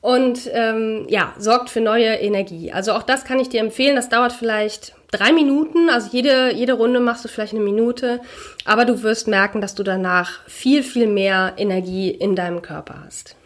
Und 0.00 0.48
ähm, 0.52 1.04
ja, 1.08 1.34
sorgt 1.38 1.68
für 1.68 1.80
neue 1.80 2.14
Energie. 2.14 2.72
Also 2.72 2.92
auch 2.92 3.02
das 3.02 3.24
kann 3.24 3.38
ich 3.38 3.50
dir 3.50 3.60
empfehlen. 3.60 3.96
Das 3.96 4.08
dauert 4.08 4.32
vielleicht 4.32 4.94
drei 5.10 5.32
Minuten. 5.32 5.90
Also 5.90 6.08
jede, 6.10 6.54
jede 6.54 6.72
Runde 6.72 7.00
machst 7.00 7.24
du 7.24 7.28
vielleicht 7.28 7.52
eine 7.52 7.62
Minute. 7.62 8.20
Aber 8.64 8.86
du 8.86 9.02
wirst 9.02 9.28
merken, 9.28 9.60
dass 9.60 9.74
du 9.74 9.82
danach 9.82 10.46
viel, 10.48 10.82
viel 10.82 11.06
mehr 11.06 11.54
Energie 11.58 12.10
in 12.10 12.34
deinem 12.34 12.62
Körper 12.62 13.02
hast. 13.04 13.36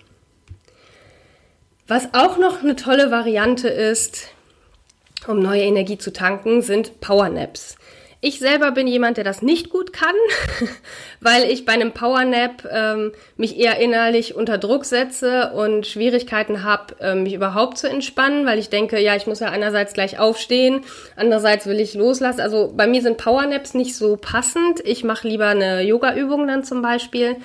Was 1.89 2.15
auch 2.15 2.39
noch 2.39 2.63
eine 2.63 2.77
tolle 2.77 3.11
Variante 3.11 3.69
ist, 3.69 4.29
um 5.27 5.41
neue 5.41 5.63
Energie 5.63 5.99
zu 5.99 6.13
tanken, 6.13 6.63
sind 6.63 7.01
Powernaps. 7.01 7.77
Ich 8.27 8.39
selber 8.39 8.71
bin 8.71 8.87
jemand, 8.87 9.19
der 9.19 9.25
das 9.25 9.43
nicht 9.43 9.69
gut 9.69 9.93
kann, 9.93 10.15
weil 11.21 11.45
ich 11.51 11.67
bei 11.67 11.75
einem 11.75 11.93
Powernap 11.93 12.67
ähm, 12.73 13.13
mich 13.37 13.59
eher 13.59 13.79
innerlich 13.79 14.35
unter 14.35 14.57
Druck 14.57 14.87
setze 14.87 15.53
und 15.53 15.87
Schwierigkeiten 15.87 16.65
habe, 16.65 16.97
ähm, 17.01 17.25
mich 17.25 17.35
überhaupt 17.35 17.77
zu 17.77 17.87
entspannen, 17.87 18.47
weil 18.47 18.59
ich 18.59 18.71
denke, 18.71 18.99
ja, 18.99 19.15
ich 19.15 19.27
muss 19.27 19.41
ja 19.41 19.51
einerseits 19.51 19.93
gleich 19.93 20.19
aufstehen, 20.19 20.81
andererseits 21.17 21.67
will 21.67 21.79
ich 21.79 21.93
loslassen. 21.93 22.41
Also 22.41 22.73
bei 22.75 22.87
mir 22.87 23.03
sind 23.03 23.19
Powernaps 23.19 23.75
nicht 23.75 23.95
so 23.95 24.17
passend. 24.17 24.81
Ich 24.83 25.05
mache 25.05 25.29
lieber 25.29 25.49
eine 25.49 25.83
Yoga-Übung 25.83 26.49
dann 26.49 26.65
zum 26.65 26.81
Beispiel. 26.81 27.37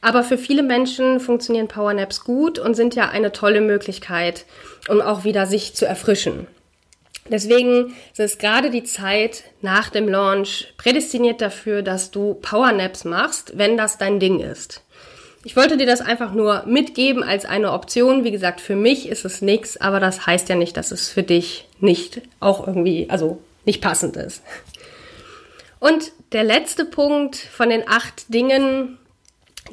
Aber 0.00 0.24
für 0.24 0.36
viele 0.36 0.64
Menschen 0.64 1.20
funktionieren 1.20 1.68
Powernaps 1.68 2.24
gut 2.24 2.58
und 2.58 2.74
sind 2.74 2.96
ja 2.96 3.08
eine 3.08 3.30
tolle 3.30 3.60
Möglichkeit, 3.60 4.46
um 4.88 5.00
auch 5.00 5.22
wieder 5.22 5.46
sich 5.46 5.76
zu 5.76 5.86
erfrischen. 5.86 6.48
Deswegen 7.28 7.94
ist 8.16 8.38
gerade 8.38 8.70
die 8.70 8.84
Zeit 8.84 9.44
nach 9.62 9.88
dem 9.88 10.08
Launch 10.08 10.74
prädestiniert 10.76 11.40
dafür, 11.40 11.82
dass 11.82 12.10
du 12.10 12.34
Powernaps 12.34 13.04
machst, 13.04 13.56
wenn 13.56 13.76
das 13.76 13.96
dein 13.96 14.20
Ding 14.20 14.40
ist. 14.40 14.82
Ich 15.46 15.56
wollte 15.56 15.76
dir 15.76 15.86
das 15.86 16.00
einfach 16.00 16.32
nur 16.32 16.64
mitgeben 16.66 17.22
als 17.22 17.44
eine 17.44 17.72
Option. 17.72 18.24
Wie 18.24 18.30
gesagt, 18.30 18.60
für 18.60 18.76
mich 18.76 19.08
ist 19.08 19.24
es 19.24 19.42
nichts, 19.42 19.78
aber 19.78 20.00
das 20.00 20.26
heißt 20.26 20.48
ja 20.48 20.56
nicht, 20.56 20.76
dass 20.76 20.90
es 20.90 21.10
für 21.10 21.22
dich 21.22 21.68
nicht 21.80 22.22
auch 22.40 22.66
irgendwie, 22.66 23.08
also 23.10 23.40
nicht 23.64 23.82
passend 23.82 24.16
ist. 24.16 24.42
Und 25.80 26.12
der 26.32 26.44
letzte 26.44 26.86
Punkt 26.86 27.36
von 27.36 27.68
den 27.68 27.86
acht 27.86 28.32
Dingen, 28.32 28.98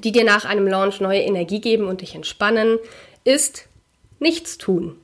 die 0.03 0.11
dir 0.11 0.25
nach 0.25 0.43
einem 0.43 0.67
Launch 0.67 0.99
neue 0.99 1.21
Energie 1.21 1.61
geben 1.61 1.85
und 1.87 2.01
dich 2.01 2.15
entspannen, 2.15 2.77
ist 3.23 3.67
nichts 4.19 4.57
tun. 4.57 4.97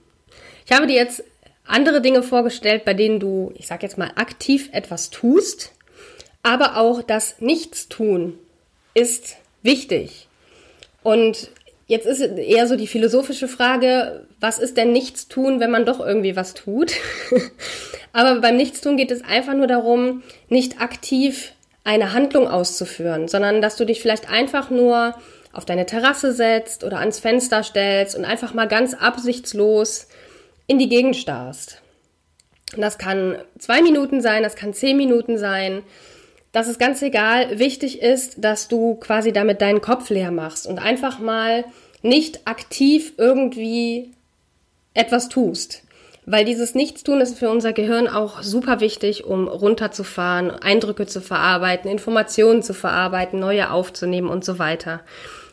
Ich 0.66 0.74
habe 0.74 0.86
dir 0.86 0.96
jetzt 0.96 1.24
andere 1.68 2.02
Dinge 2.02 2.24
vorgestellt, 2.24 2.86
bei 2.86 2.94
denen 2.94 3.20
du, 3.20 3.52
ich 3.56 3.68
sag 3.68 3.84
jetzt 3.84 3.98
mal, 3.98 4.12
aktiv 4.16 4.70
etwas 4.72 5.10
tust, 5.10 5.74
aber 6.44 6.78
auch 6.78 7.02
das 7.02 7.42
Nichtstun 7.42 8.38
ist 8.94 9.36
wichtig. 9.64 10.28
Und 11.04 11.52
jetzt 11.88 12.06
ist 12.06 12.22
eher 12.22 12.68
so 12.68 12.76
die 12.76 12.88
philosophische 12.88 13.48
Frage, 13.48 14.26
was 14.40 14.60
ist 14.60 14.78
denn 14.78 14.92
Nichtstun, 14.92 15.60
wenn 15.60 15.72
man 15.72 15.86
doch 15.86 16.00
irgendwie 16.00 16.36
was 16.36 16.54
tut? 16.54 16.94
Aber 18.14 18.40
beim 18.42 18.58
Nichtstun 18.58 18.98
geht 18.98 19.12
es 19.12 19.24
einfach 19.24 19.54
nur 19.54 19.68
darum, 19.68 20.24
nicht 20.50 20.82
aktiv 20.82 21.54
eine 21.84 22.14
Handlung 22.14 22.48
auszuführen, 22.48 23.28
sondern 23.28 23.62
dass 23.62 23.78
du 23.78 23.86
dich 23.86 24.02
vielleicht 24.02 24.30
einfach 24.30 24.70
nur 24.70 25.16
auf 25.54 25.66
deine 25.66 25.86
Terrasse 25.86 26.34
setzt 26.34 26.84
oder 26.84 27.00
ans 27.00 27.20
Fenster 27.20 27.64
stellst 27.64 28.16
und 28.16 28.26
einfach 28.26 28.54
mal 28.54 28.68
ganz 28.68 28.94
absichtslos 28.94 30.08
in 30.68 30.80
die 30.80 30.90
Gegend 30.90 31.16
starrst. 31.16 31.82
Das 32.76 32.98
kann 32.98 33.38
zwei 33.58 33.82
Minuten 33.82 34.22
sein, 34.22 34.44
das 34.44 34.56
kann 34.56 34.74
zehn 34.74 34.98
Minuten 34.98 35.38
sein. 35.38 35.84
Das 36.52 36.68
ist 36.68 36.80
ganz 36.80 37.02
egal. 37.02 37.60
Wichtig 37.60 38.02
ist, 38.02 38.44
dass 38.44 38.68
du 38.68 38.96
quasi 38.96 39.32
damit 39.32 39.62
deinen 39.62 39.82
Kopf 39.82 40.10
leer 40.10 40.32
machst 40.32 40.68
und 40.68 40.80
einfach 40.80 41.20
mal 41.20 41.66
nicht 42.02 42.48
aktiv 42.48 43.14
irgendwie 43.18 44.12
etwas 44.94 45.30
tust. 45.30 45.84
Weil 46.26 46.44
dieses 46.44 46.76
Nichtstun 46.76 47.22
ist 47.22 47.40
für 47.40 47.50
unser 47.50 47.72
Gehirn 47.72 48.10
auch 48.10 48.42
super 48.44 48.82
wichtig, 48.82 49.24
um 49.24 49.48
runterzufahren, 49.48 50.52
Eindrücke 50.52 51.06
zu 51.06 51.22
verarbeiten, 51.22 51.90
Informationen 51.90 52.64
zu 52.64 52.74
verarbeiten, 52.74 53.40
neue 53.40 53.72
aufzunehmen 53.72 54.28
und 54.28 54.44
so 54.44 54.60
weiter. 54.60 55.02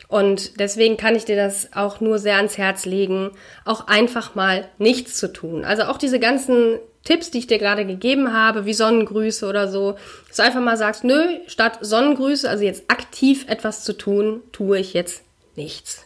Und 0.07 0.59
deswegen 0.59 0.97
kann 0.97 1.15
ich 1.15 1.25
dir 1.25 1.35
das 1.35 1.73
auch 1.73 1.99
nur 1.99 2.19
sehr 2.19 2.37
ans 2.37 2.57
Herz 2.57 2.85
legen, 2.85 3.31
auch 3.63 3.87
einfach 3.87 4.35
mal 4.35 4.67
nichts 4.77 5.17
zu 5.17 5.31
tun. 5.33 5.65
Also 5.65 5.83
auch 5.83 5.97
diese 5.97 6.19
ganzen 6.19 6.79
Tipps, 7.03 7.31
die 7.31 7.39
ich 7.39 7.47
dir 7.47 7.59
gerade 7.59 7.85
gegeben 7.85 8.33
habe, 8.33 8.65
wie 8.65 8.73
Sonnengrüße 8.73 9.47
oder 9.47 9.67
so, 9.67 9.95
dass 10.27 10.37
du 10.37 10.43
einfach 10.43 10.61
mal 10.61 10.77
sagst, 10.77 11.03
nö, 11.03 11.39
statt 11.47 11.77
Sonnengrüße, 11.81 12.49
also 12.49 12.63
jetzt 12.63 12.89
aktiv 12.89 13.45
etwas 13.47 13.83
zu 13.83 13.93
tun, 13.93 14.41
tue 14.51 14.79
ich 14.79 14.93
jetzt 14.93 15.23
nichts. 15.55 16.05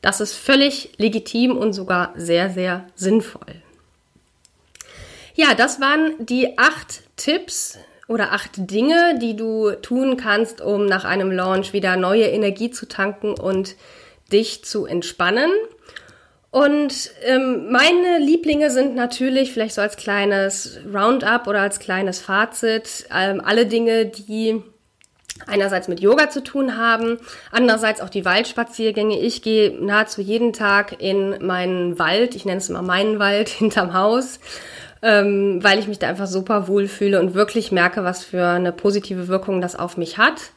Das 0.00 0.20
ist 0.20 0.34
völlig 0.34 0.92
legitim 0.96 1.56
und 1.56 1.72
sogar 1.72 2.12
sehr, 2.16 2.50
sehr 2.50 2.86
sinnvoll. 2.94 3.62
Ja, 5.34 5.54
das 5.54 5.80
waren 5.80 6.14
die 6.18 6.56
acht 6.58 7.02
Tipps, 7.16 7.78
oder 8.08 8.32
acht 8.32 8.52
Dinge, 8.56 9.18
die 9.20 9.36
du 9.36 9.72
tun 9.72 10.16
kannst, 10.16 10.60
um 10.60 10.86
nach 10.86 11.04
einem 11.04 11.30
Launch 11.30 11.72
wieder 11.72 11.96
neue 11.96 12.24
Energie 12.24 12.70
zu 12.70 12.88
tanken 12.88 13.34
und 13.34 13.76
dich 14.32 14.64
zu 14.64 14.86
entspannen. 14.86 15.50
Und 16.50 17.10
ähm, 17.24 17.70
meine 17.70 18.18
Lieblinge 18.18 18.70
sind 18.70 18.94
natürlich 18.94 19.52
vielleicht 19.52 19.74
so 19.74 19.82
als 19.82 19.98
kleines 19.98 20.80
Roundup 20.92 21.46
oder 21.46 21.60
als 21.60 21.78
kleines 21.78 22.20
Fazit 22.20 23.06
ähm, 23.14 23.42
alle 23.44 23.66
Dinge, 23.66 24.06
die 24.06 24.62
einerseits 25.46 25.88
mit 25.88 26.00
Yoga 26.00 26.30
zu 26.30 26.42
tun 26.42 26.78
haben, 26.78 27.18
andererseits 27.52 28.00
auch 28.00 28.08
die 28.08 28.24
Waldspaziergänge. 28.24 29.20
Ich 29.20 29.42
gehe 29.42 29.70
nahezu 29.78 30.22
jeden 30.22 30.54
Tag 30.54 31.00
in 31.00 31.46
meinen 31.46 31.98
Wald, 31.98 32.34
ich 32.34 32.46
nenne 32.46 32.58
es 32.58 32.70
immer 32.70 32.82
meinen 32.82 33.18
Wald 33.18 33.48
hinterm 33.50 33.92
Haus 33.92 34.40
ähm, 35.02 35.62
weil 35.62 35.78
ich 35.78 35.88
mich 35.88 35.98
da 35.98 36.08
einfach 36.08 36.26
super 36.26 36.68
wohl 36.68 36.88
fühle 36.88 37.20
und 37.20 37.34
wirklich 37.34 37.72
merke, 37.72 38.04
was 38.04 38.24
für 38.24 38.46
eine 38.46 38.72
positive 38.72 39.28
Wirkung 39.28 39.60
das 39.60 39.76
auf 39.76 39.96
mich 39.96 40.18
hat, 40.18 40.52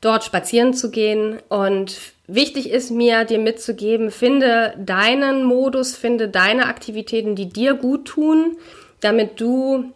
dort 0.00 0.24
spazieren 0.24 0.74
zu 0.74 0.90
gehen. 0.90 1.38
Und 1.48 1.96
wichtig 2.26 2.70
ist 2.70 2.90
mir, 2.90 3.24
dir 3.24 3.38
mitzugeben, 3.38 4.10
finde 4.10 4.74
deinen 4.78 5.44
Modus, 5.44 5.96
finde 5.96 6.28
deine 6.28 6.66
Aktivitäten, 6.66 7.36
die 7.36 7.48
dir 7.48 7.74
gut 7.74 8.06
tun, 8.06 8.56
damit 9.00 9.40
du 9.40 9.92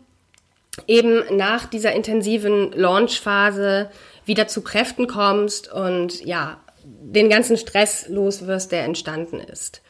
eben 0.87 1.23
nach 1.37 1.67
dieser 1.67 1.93
intensiven 1.93 2.73
Launchphase 2.73 3.91
wieder 4.27 4.47
zu 4.49 4.63
Kräften 4.63 5.07
kommst 5.07 5.73
und 5.73 6.25
ja, 6.25 6.61
den 6.85 7.31
ganzen 7.31 7.57
Stress 7.57 8.09
los 8.09 8.47
wirst, 8.47 8.73
der 8.73 8.85
entstanden 8.85 9.41
ist. 9.41 9.81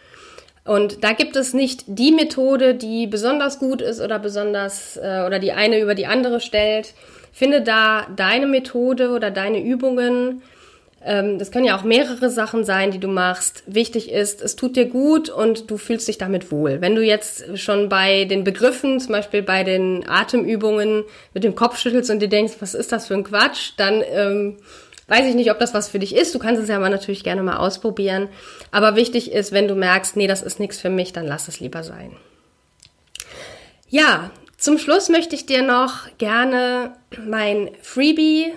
Und 0.66 1.04
da 1.04 1.12
gibt 1.12 1.36
es 1.36 1.54
nicht 1.54 1.84
die 1.86 2.12
Methode, 2.12 2.74
die 2.74 3.06
besonders 3.06 3.58
gut 3.58 3.80
ist 3.80 4.00
oder 4.00 4.18
besonders 4.18 4.96
äh, 4.96 5.22
oder 5.24 5.38
die 5.38 5.52
eine 5.52 5.80
über 5.80 5.94
die 5.94 6.06
andere 6.06 6.40
stellt. 6.40 6.92
Finde 7.32 7.62
da 7.62 8.06
deine 8.16 8.46
Methode 8.46 9.10
oder 9.10 9.30
deine 9.30 9.62
Übungen. 9.62 10.42
Ähm, 11.04 11.38
das 11.38 11.52
können 11.52 11.66
ja 11.66 11.78
auch 11.78 11.84
mehrere 11.84 12.30
Sachen 12.30 12.64
sein, 12.64 12.90
die 12.90 12.98
du 12.98 13.06
machst. 13.06 13.62
Wichtig 13.66 14.10
ist, 14.10 14.42
es 14.42 14.56
tut 14.56 14.74
dir 14.74 14.86
gut 14.86 15.28
und 15.28 15.70
du 15.70 15.76
fühlst 15.76 16.08
dich 16.08 16.18
damit 16.18 16.50
wohl. 16.50 16.80
Wenn 16.80 16.96
du 16.96 17.02
jetzt 17.02 17.58
schon 17.58 17.88
bei 17.88 18.24
den 18.24 18.42
Begriffen, 18.42 18.98
zum 18.98 19.12
Beispiel 19.12 19.42
bei 19.42 19.62
den 19.62 20.08
Atemübungen 20.08 21.04
mit 21.32 21.44
dem 21.44 21.54
Kopf 21.54 21.78
schüttelst 21.78 22.10
und 22.10 22.18
dir 22.18 22.28
denkst, 22.28 22.54
was 22.58 22.74
ist 22.74 22.90
das 22.90 23.06
für 23.06 23.14
ein 23.14 23.22
Quatsch, 23.22 23.72
dann 23.76 24.02
ähm, 24.10 24.56
Weiß 25.08 25.24
ich 25.26 25.34
nicht, 25.34 25.50
ob 25.50 25.58
das 25.58 25.72
was 25.72 25.88
für 25.88 26.00
dich 26.00 26.14
ist. 26.14 26.34
Du 26.34 26.38
kannst 26.38 26.60
es 26.60 26.68
ja 26.68 26.78
mal 26.78 26.90
natürlich 26.90 27.22
gerne 27.22 27.42
mal 27.42 27.58
ausprobieren. 27.58 28.28
Aber 28.72 28.96
wichtig 28.96 29.30
ist, 29.30 29.52
wenn 29.52 29.68
du 29.68 29.74
merkst, 29.74 30.16
nee, 30.16 30.26
das 30.26 30.42
ist 30.42 30.58
nichts 30.58 30.78
für 30.78 30.90
mich, 30.90 31.12
dann 31.12 31.26
lass 31.26 31.48
es 31.48 31.60
lieber 31.60 31.84
sein. 31.84 32.16
Ja, 33.88 34.30
zum 34.58 34.78
Schluss 34.78 35.08
möchte 35.08 35.36
ich 35.36 35.46
dir 35.46 35.62
noch 35.62 36.08
gerne 36.18 36.96
mein 37.24 37.70
Freebie 37.82 38.52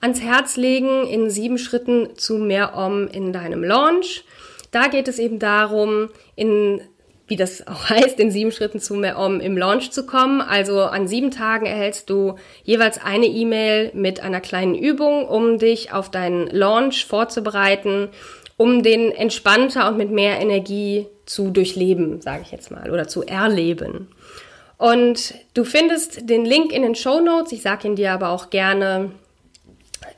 ans 0.00 0.20
Herz 0.20 0.56
legen 0.56 1.06
in 1.06 1.30
sieben 1.30 1.56
Schritten 1.56 2.16
zu 2.16 2.34
mehr 2.34 2.76
Om 2.76 3.08
in 3.08 3.32
deinem 3.32 3.64
Launch. 3.64 4.24
Da 4.72 4.88
geht 4.88 5.08
es 5.08 5.18
eben 5.18 5.38
darum, 5.38 6.10
in 6.34 6.82
wie 7.32 7.36
das 7.36 7.66
auch 7.66 7.88
heißt, 7.88 8.20
in 8.20 8.30
sieben 8.30 8.52
Schritten 8.52 8.78
zu 8.78 8.94
mehr 8.94 9.18
um 9.18 9.40
im 9.40 9.56
Launch 9.56 9.90
zu 9.90 10.04
kommen. 10.04 10.42
Also 10.42 10.82
an 10.82 11.08
sieben 11.08 11.30
Tagen 11.30 11.64
erhältst 11.64 12.10
du 12.10 12.36
jeweils 12.62 13.02
eine 13.02 13.24
E-Mail 13.24 13.90
mit 13.94 14.20
einer 14.20 14.42
kleinen 14.42 14.74
Übung, 14.74 15.26
um 15.26 15.58
dich 15.58 15.94
auf 15.94 16.10
deinen 16.10 16.46
Launch 16.48 17.06
vorzubereiten, 17.06 18.10
um 18.58 18.82
den 18.82 19.10
entspannter 19.10 19.88
und 19.88 19.96
mit 19.96 20.10
mehr 20.10 20.40
Energie 20.40 21.06
zu 21.24 21.50
durchleben, 21.50 22.20
sage 22.20 22.42
ich 22.44 22.52
jetzt 22.52 22.70
mal, 22.70 22.90
oder 22.90 23.08
zu 23.08 23.22
erleben. 23.22 24.08
Und 24.76 25.34
du 25.54 25.64
findest 25.64 26.28
den 26.28 26.44
Link 26.44 26.70
in 26.70 26.82
den 26.82 26.94
Show 26.94 27.20
Notes. 27.20 27.52
Ich 27.52 27.62
sage 27.62 27.88
ihn 27.88 27.96
dir 27.96 28.12
aber 28.12 28.28
auch 28.28 28.50
gerne 28.50 29.10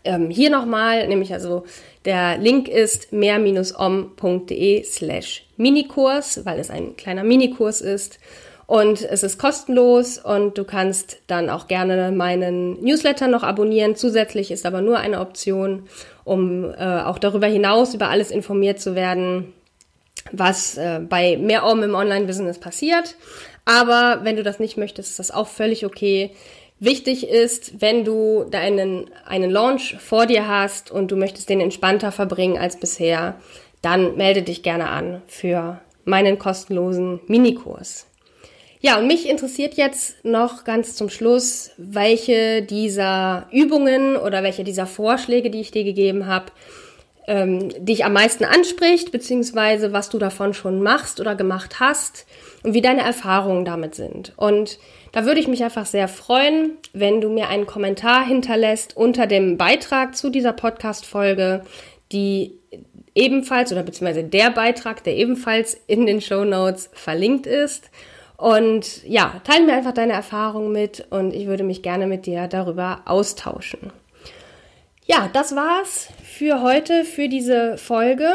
ähm, 0.03 0.31
hier 0.31 0.51
nochmal, 0.51 1.07
nämlich 1.07 1.33
also 1.33 1.65
der 2.05 2.39
Link 2.39 2.69
ist 2.69 3.13
mehr-om.de 3.13 4.85
slash 4.85 5.47
Minikurs, 5.57 6.45
weil 6.45 6.59
es 6.59 6.71
ein 6.71 6.97
kleiner 6.97 7.25
Minikurs 7.25 7.81
ist. 7.81 8.19
Und 8.67 9.03
es 9.03 9.23
ist 9.23 9.39
kostenlos 9.39 10.19
und 10.19 10.57
du 10.57 10.65
kannst 10.65 11.19
dann 11.27 11.51
auch 11.51 11.69
gerne 11.69 12.11
meinen 12.13 12.83
Newsletter 12.83 13.29
noch 13.29 13.43
abonnieren. 13.43 13.95
Zusätzlich 13.95 14.51
ist 14.51 14.65
aber 14.65 14.81
nur 14.81 14.99
eine 14.99 15.21
Option, 15.21 15.87
um 16.25 16.73
äh, 16.73 17.03
auch 17.03 17.19
darüber 17.19 17.47
hinaus 17.47 17.93
über 17.93 18.09
alles 18.09 18.31
informiert 18.31 18.81
zu 18.81 18.95
werden, 18.95 19.53
was 20.33 20.79
äh, 20.79 21.01
bei 21.07 21.37
mehr 21.37 21.67
Om 21.67 21.83
im 21.83 21.95
Online-Business 21.95 22.59
passiert. 22.59 23.17
Aber 23.67 24.21
wenn 24.23 24.37
du 24.37 24.43
das 24.43 24.59
nicht 24.59 24.79
möchtest, 24.79 25.11
ist 25.11 25.19
das 25.19 25.31
auch 25.31 25.49
völlig 25.49 25.85
okay. 25.85 26.31
Wichtig 26.85 27.27
ist, 27.27 27.81
wenn 27.81 28.05
du 28.05 28.45
deinen 28.45 29.11
einen 29.25 29.51
Launch 29.51 29.97
vor 29.99 30.27
dir 30.27 30.47
hast 30.47 30.91
und 30.91 31.11
du 31.11 31.17
möchtest 31.17 31.49
den 31.49 31.63
entspannter 31.63 32.13
verbringen 32.13 32.59
als 32.59 32.79
bisher, 32.79 33.37
dann 33.81 34.19
melde 34.19 34.43
dich 34.43 34.63
gerne 34.63 34.91
an 34.91 35.23
für 35.27 35.81
meinen 36.05 36.39
kostenlosen 36.39 37.21
Minikurs. 37.27 38.07
Ja, 38.81 38.99
und 38.99 39.07
mich 39.07 39.27
interessiert 39.31 39.79
jetzt 39.79 40.27
noch 40.27 40.65
ganz 40.65 40.95
zum 40.95 41.09
Schluss, 41.09 41.71
welche 41.79 42.61
dieser 42.61 43.49
Übungen 43.51 44.19
oder 44.19 44.43
welche 44.43 44.63
dieser 44.63 44.85
Vorschläge, 44.85 45.49
die 45.49 45.63
ich 45.63 45.71
dir 45.71 45.85
gegeben 45.85 46.27
habe, 46.27 46.53
ähm, 47.27 47.71
dich 47.83 48.05
am 48.05 48.13
meisten 48.13 48.45
anspricht, 48.45 49.11
beziehungsweise 49.11 49.95
was 49.95 50.11
du 50.11 50.19
davon 50.19 50.53
schon 50.53 50.83
machst 50.83 51.19
oder 51.19 51.35
gemacht 51.35 51.81
hast 51.81 52.27
und 52.65 52.75
wie 52.75 52.83
deine 52.83 53.03
Erfahrungen 53.03 53.65
damit 53.65 53.95
sind. 53.95 54.33
Und 54.37 54.79
da 55.13 55.25
würde 55.27 55.39
ich 55.39 55.47
mich 55.47 55.63
einfach 55.63 55.87
sehr 55.87 56.09
freuen, 56.09 56.73
wenn 56.93 57.21
du 57.21 57.29
mir 57.29 57.49
einen 57.49 57.67
Kommentar 57.67 58.27
hinterlässt 58.27 58.97
unter 58.97 59.29
dem 59.29 59.57
Beitrag 59.57 60.17
zu 60.17 60.31
dieser 60.31 60.53
Podcast-Folge, 60.53 61.63
die 62.11 62.59
ebenfalls 63.15 63.71
oder 63.71 63.83
beziehungsweise 63.83 64.25
der 64.25 64.51
Beitrag, 64.51 65.05
der 65.05 65.17
ebenfalls 65.17 65.79
in 65.87 66.07
den 66.07 66.21
Show 66.21 66.45
Notes 66.45 66.91
verlinkt 66.95 67.47
ist. 67.47 67.91
Und 68.37 69.05
ja, 69.05 69.41
teile 69.45 69.67
mir 69.67 69.75
einfach 69.75 69.95
deine 69.95 70.15
Erfahrungen 70.15 70.73
mit 70.73 71.07
und 71.11 71.33
ich 71.33 71.47
würde 71.47 71.63
mich 71.63 71.83
gerne 71.83 72.07
mit 72.07 72.27
dir 72.27 72.49
darüber 72.49 73.03
austauschen. 73.05 73.93
Ja, 75.07 75.29
das 75.33 75.55
war's 75.55 76.09
für 76.25 76.63
heute, 76.63 77.05
für 77.05 77.29
diese 77.29 77.77
Folge. 77.77 78.31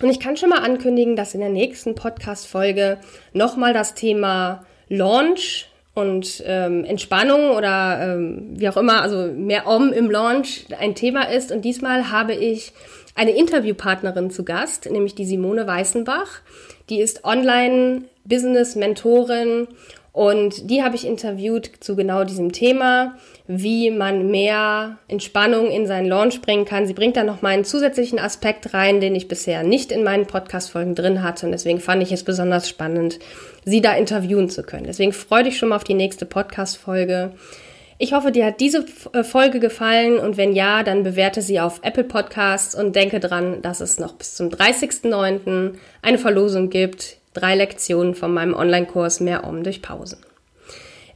Und 0.00 0.08
ich 0.08 0.20
kann 0.20 0.36
schon 0.36 0.48
mal 0.48 0.60
ankündigen, 0.60 1.16
dass 1.16 1.34
in 1.34 1.40
der 1.40 1.50
nächsten 1.50 1.94
Podcast-Folge 1.94 2.98
nochmal 3.32 3.74
das 3.74 3.94
Thema 3.94 4.64
Launch 4.88 5.68
und 5.94 6.42
ähm, 6.46 6.84
Entspannung 6.84 7.50
oder 7.50 8.00
ähm, 8.02 8.58
wie 8.58 8.68
auch 8.68 8.76
immer, 8.76 9.02
also 9.02 9.32
mehr 9.32 9.66
Om 9.66 9.92
im 9.92 10.08
Launch 10.10 10.66
ein 10.78 10.94
Thema 10.94 11.24
ist. 11.24 11.50
Und 11.52 11.64
diesmal 11.64 12.10
habe 12.10 12.34
ich 12.34 12.72
eine 13.14 13.32
Interviewpartnerin 13.32 14.30
zu 14.30 14.44
Gast, 14.44 14.90
nämlich 14.90 15.14
die 15.14 15.26
Simone 15.26 15.66
Weißenbach. 15.66 16.40
Die 16.88 17.00
ist 17.00 17.24
Online-Business-Mentorin 17.24 19.68
Und 20.12 20.68
die 20.70 20.82
habe 20.82 20.96
ich 20.96 21.06
interviewt 21.06 21.70
zu 21.78 21.94
genau 21.94 22.24
diesem 22.24 22.50
Thema, 22.50 23.14
wie 23.46 23.90
man 23.90 24.30
mehr 24.30 24.98
Entspannung 25.06 25.70
in 25.70 25.86
seinen 25.86 26.08
Launch 26.08 26.42
bringen 26.42 26.64
kann. 26.64 26.86
Sie 26.86 26.94
bringt 26.94 27.16
da 27.16 27.22
noch 27.22 27.42
mal 27.42 27.50
einen 27.50 27.64
zusätzlichen 27.64 28.18
Aspekt 28.18 28.74
rein, 28.74 29.00
den 29.00 29.14
ich 29.14 29.28
bisher 29.28 29.62
nicht 29.62 29.92
in 29.92 30.02
meinen 30.02 30.26
Podcast-Folgen 30.26 30.96
drin 30.96 31.22
hatte. 31.22 31.46
Und 31.46 31.52
deswegen 31.52 31.78
fand 31.78 32.02
ich 32.02 32.10
es 32.10 32.24
besonders 32.24 32.68
spannend, 32.68 33.20
sie 33.64 33.80
da 33.80 33.92
interviewen 33.94 34.50
zu 34.50 34.64
können. 34.64 34.84
Deswegen 34.84 35.12
freue 35.12 35.44
dich 35.44 35.58
schon 35.58 35.68
mal 35.68 35.76
auf 35.76 35.84
die 35.84 35.94
nächste 35.94 36.26
Podcast-Folge. 36.26 37.32
Ich 38.02 38.12
hoffe, 38.12 38.32
dir 38.32 38.46
hat 38.46 38.60
diese 38.60 38.86
äh, 39.12 39.22
Folge 39.22 39.60
gefallen 39.60 40.18
und 40.18 40.38
wenn 40.38 40.54
ja, 40.54 40.82
dann 40.82 41.02
bewerte 41.02 41.42
sie 41.42 41.60
auf 41.60 41.80
Apple 41.82 42.04
Podcasts 42.04 42.74
und 42.74 42.96
denke 42.96 43.20
dran, 43.20 43.60
dass 43.62 43.80
es 43.80 44.00
noch 44.00 44.14
bis 44.14 44.34
zum 44.34 44.48
30.09. 44.48 45.74
eine 46.02 46.18
Verlosung 46.18 46.70
gibt 46.70 47.19
drei 47.34 47.54
Lektionen 47.54 48.14
von 48.14 48.32
meinem 48.32 48.54
Online-Kurs 48.54 49.20
Mehr 49.20 49.44
Om 49.44 49.62
durch 49.62 49.82
Pausen. 49.82 50.18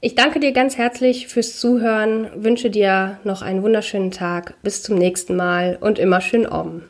Ich 0.01 0.15
danke 0.15 0.39
dir 0.39 0.53
ganz 0.53 0.77
herzlich 0.77 1.29
fürs 1.29 1.59
Zuhören, 1.59 2.29
wünsche 2.37 2.69
dir 2.69 3.19
noch 3.25 3.41
einen 3.41 3.63
wunderschönen 3.63 4.11
Tag, 4.11 4.55
bis 4.63 4.83
zum 4.83 4.97
nächsten 4.97 5.35
Mal 5.35 5.79
und 5.81 5.99
immer 5.99 6.21
schön 6.21 6.47
Om. 6.47 6.83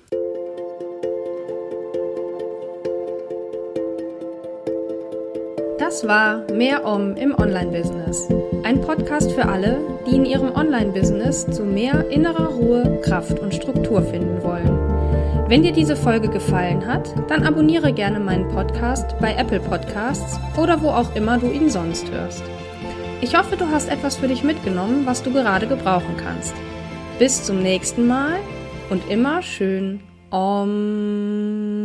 Das 5.79 6.09
war 6.09 6.51
Mehr 6.53 6.85
Om 6.85 7.15
im 7.17 7.39
Online-Business. 7.39 8.29
Ein 8.65 8.81
Podcast 8.81 9.31
für 9.31 9.47
alle, 9.47 9.79
die 10.07 10.17
in 10.17 10.25
ihrem 10.25 10.51
Online-Business 10.53 11.47
zu 11.53 11.63
mehr 11.63 12.09
innerer 12.11 12.49
Ruhe, 12.49 13.01
Kraft 13.03 13.39
und 13.39 13.55
Struktur 13.55 14.03
finden 14.03 14.43
wollen. 14.43 14.84
Wenn 15.47 15.63
dir 15.63 15.73
diese 15.73 15.95
Folge 15.95 16.31
gefallen 16.31 16.87
hat, 16.87 17.15
dann 17.29 17.45
abonniere 17.45 17.93
gerne 17.93 18.19
meinen 18.19 18.49
Podcast 18.49 19.15
bei 19.21 19.35
Apple 19.35 19.61
Podcasts 19.61 20.41
oder 20.57 20.81
wo 20.81 20.89
auch 20.89 21.15
immer 21.15 21.37
du 21.37 21.51
ihn 21.51 21.69
sonst 21.69 22.11
hörst. 22.11 22.43
Ich 23.21 23.37
hoffe, 23.37 23.57
du 23.57 23.67
hast 23.71 23.91
etwas 23.91 24.17
für 24.17 24.27
dich 24.27 24.43
mitgenommen, 24.43 25.05
was 25.05 25.23
du 25.23 25.31
gerade 25.31 25.67
gebrauchen 25.67 26.17
kannst. 26.17 26.55
Bis 27.19 27.45
zum 27.45 27.63
nächsten 27.63 28.07
Mal 28.07 28.39
und 28.89 29.11
immer 29.11 29.43
schön 29.43 30.01
Om. 30.31 31.84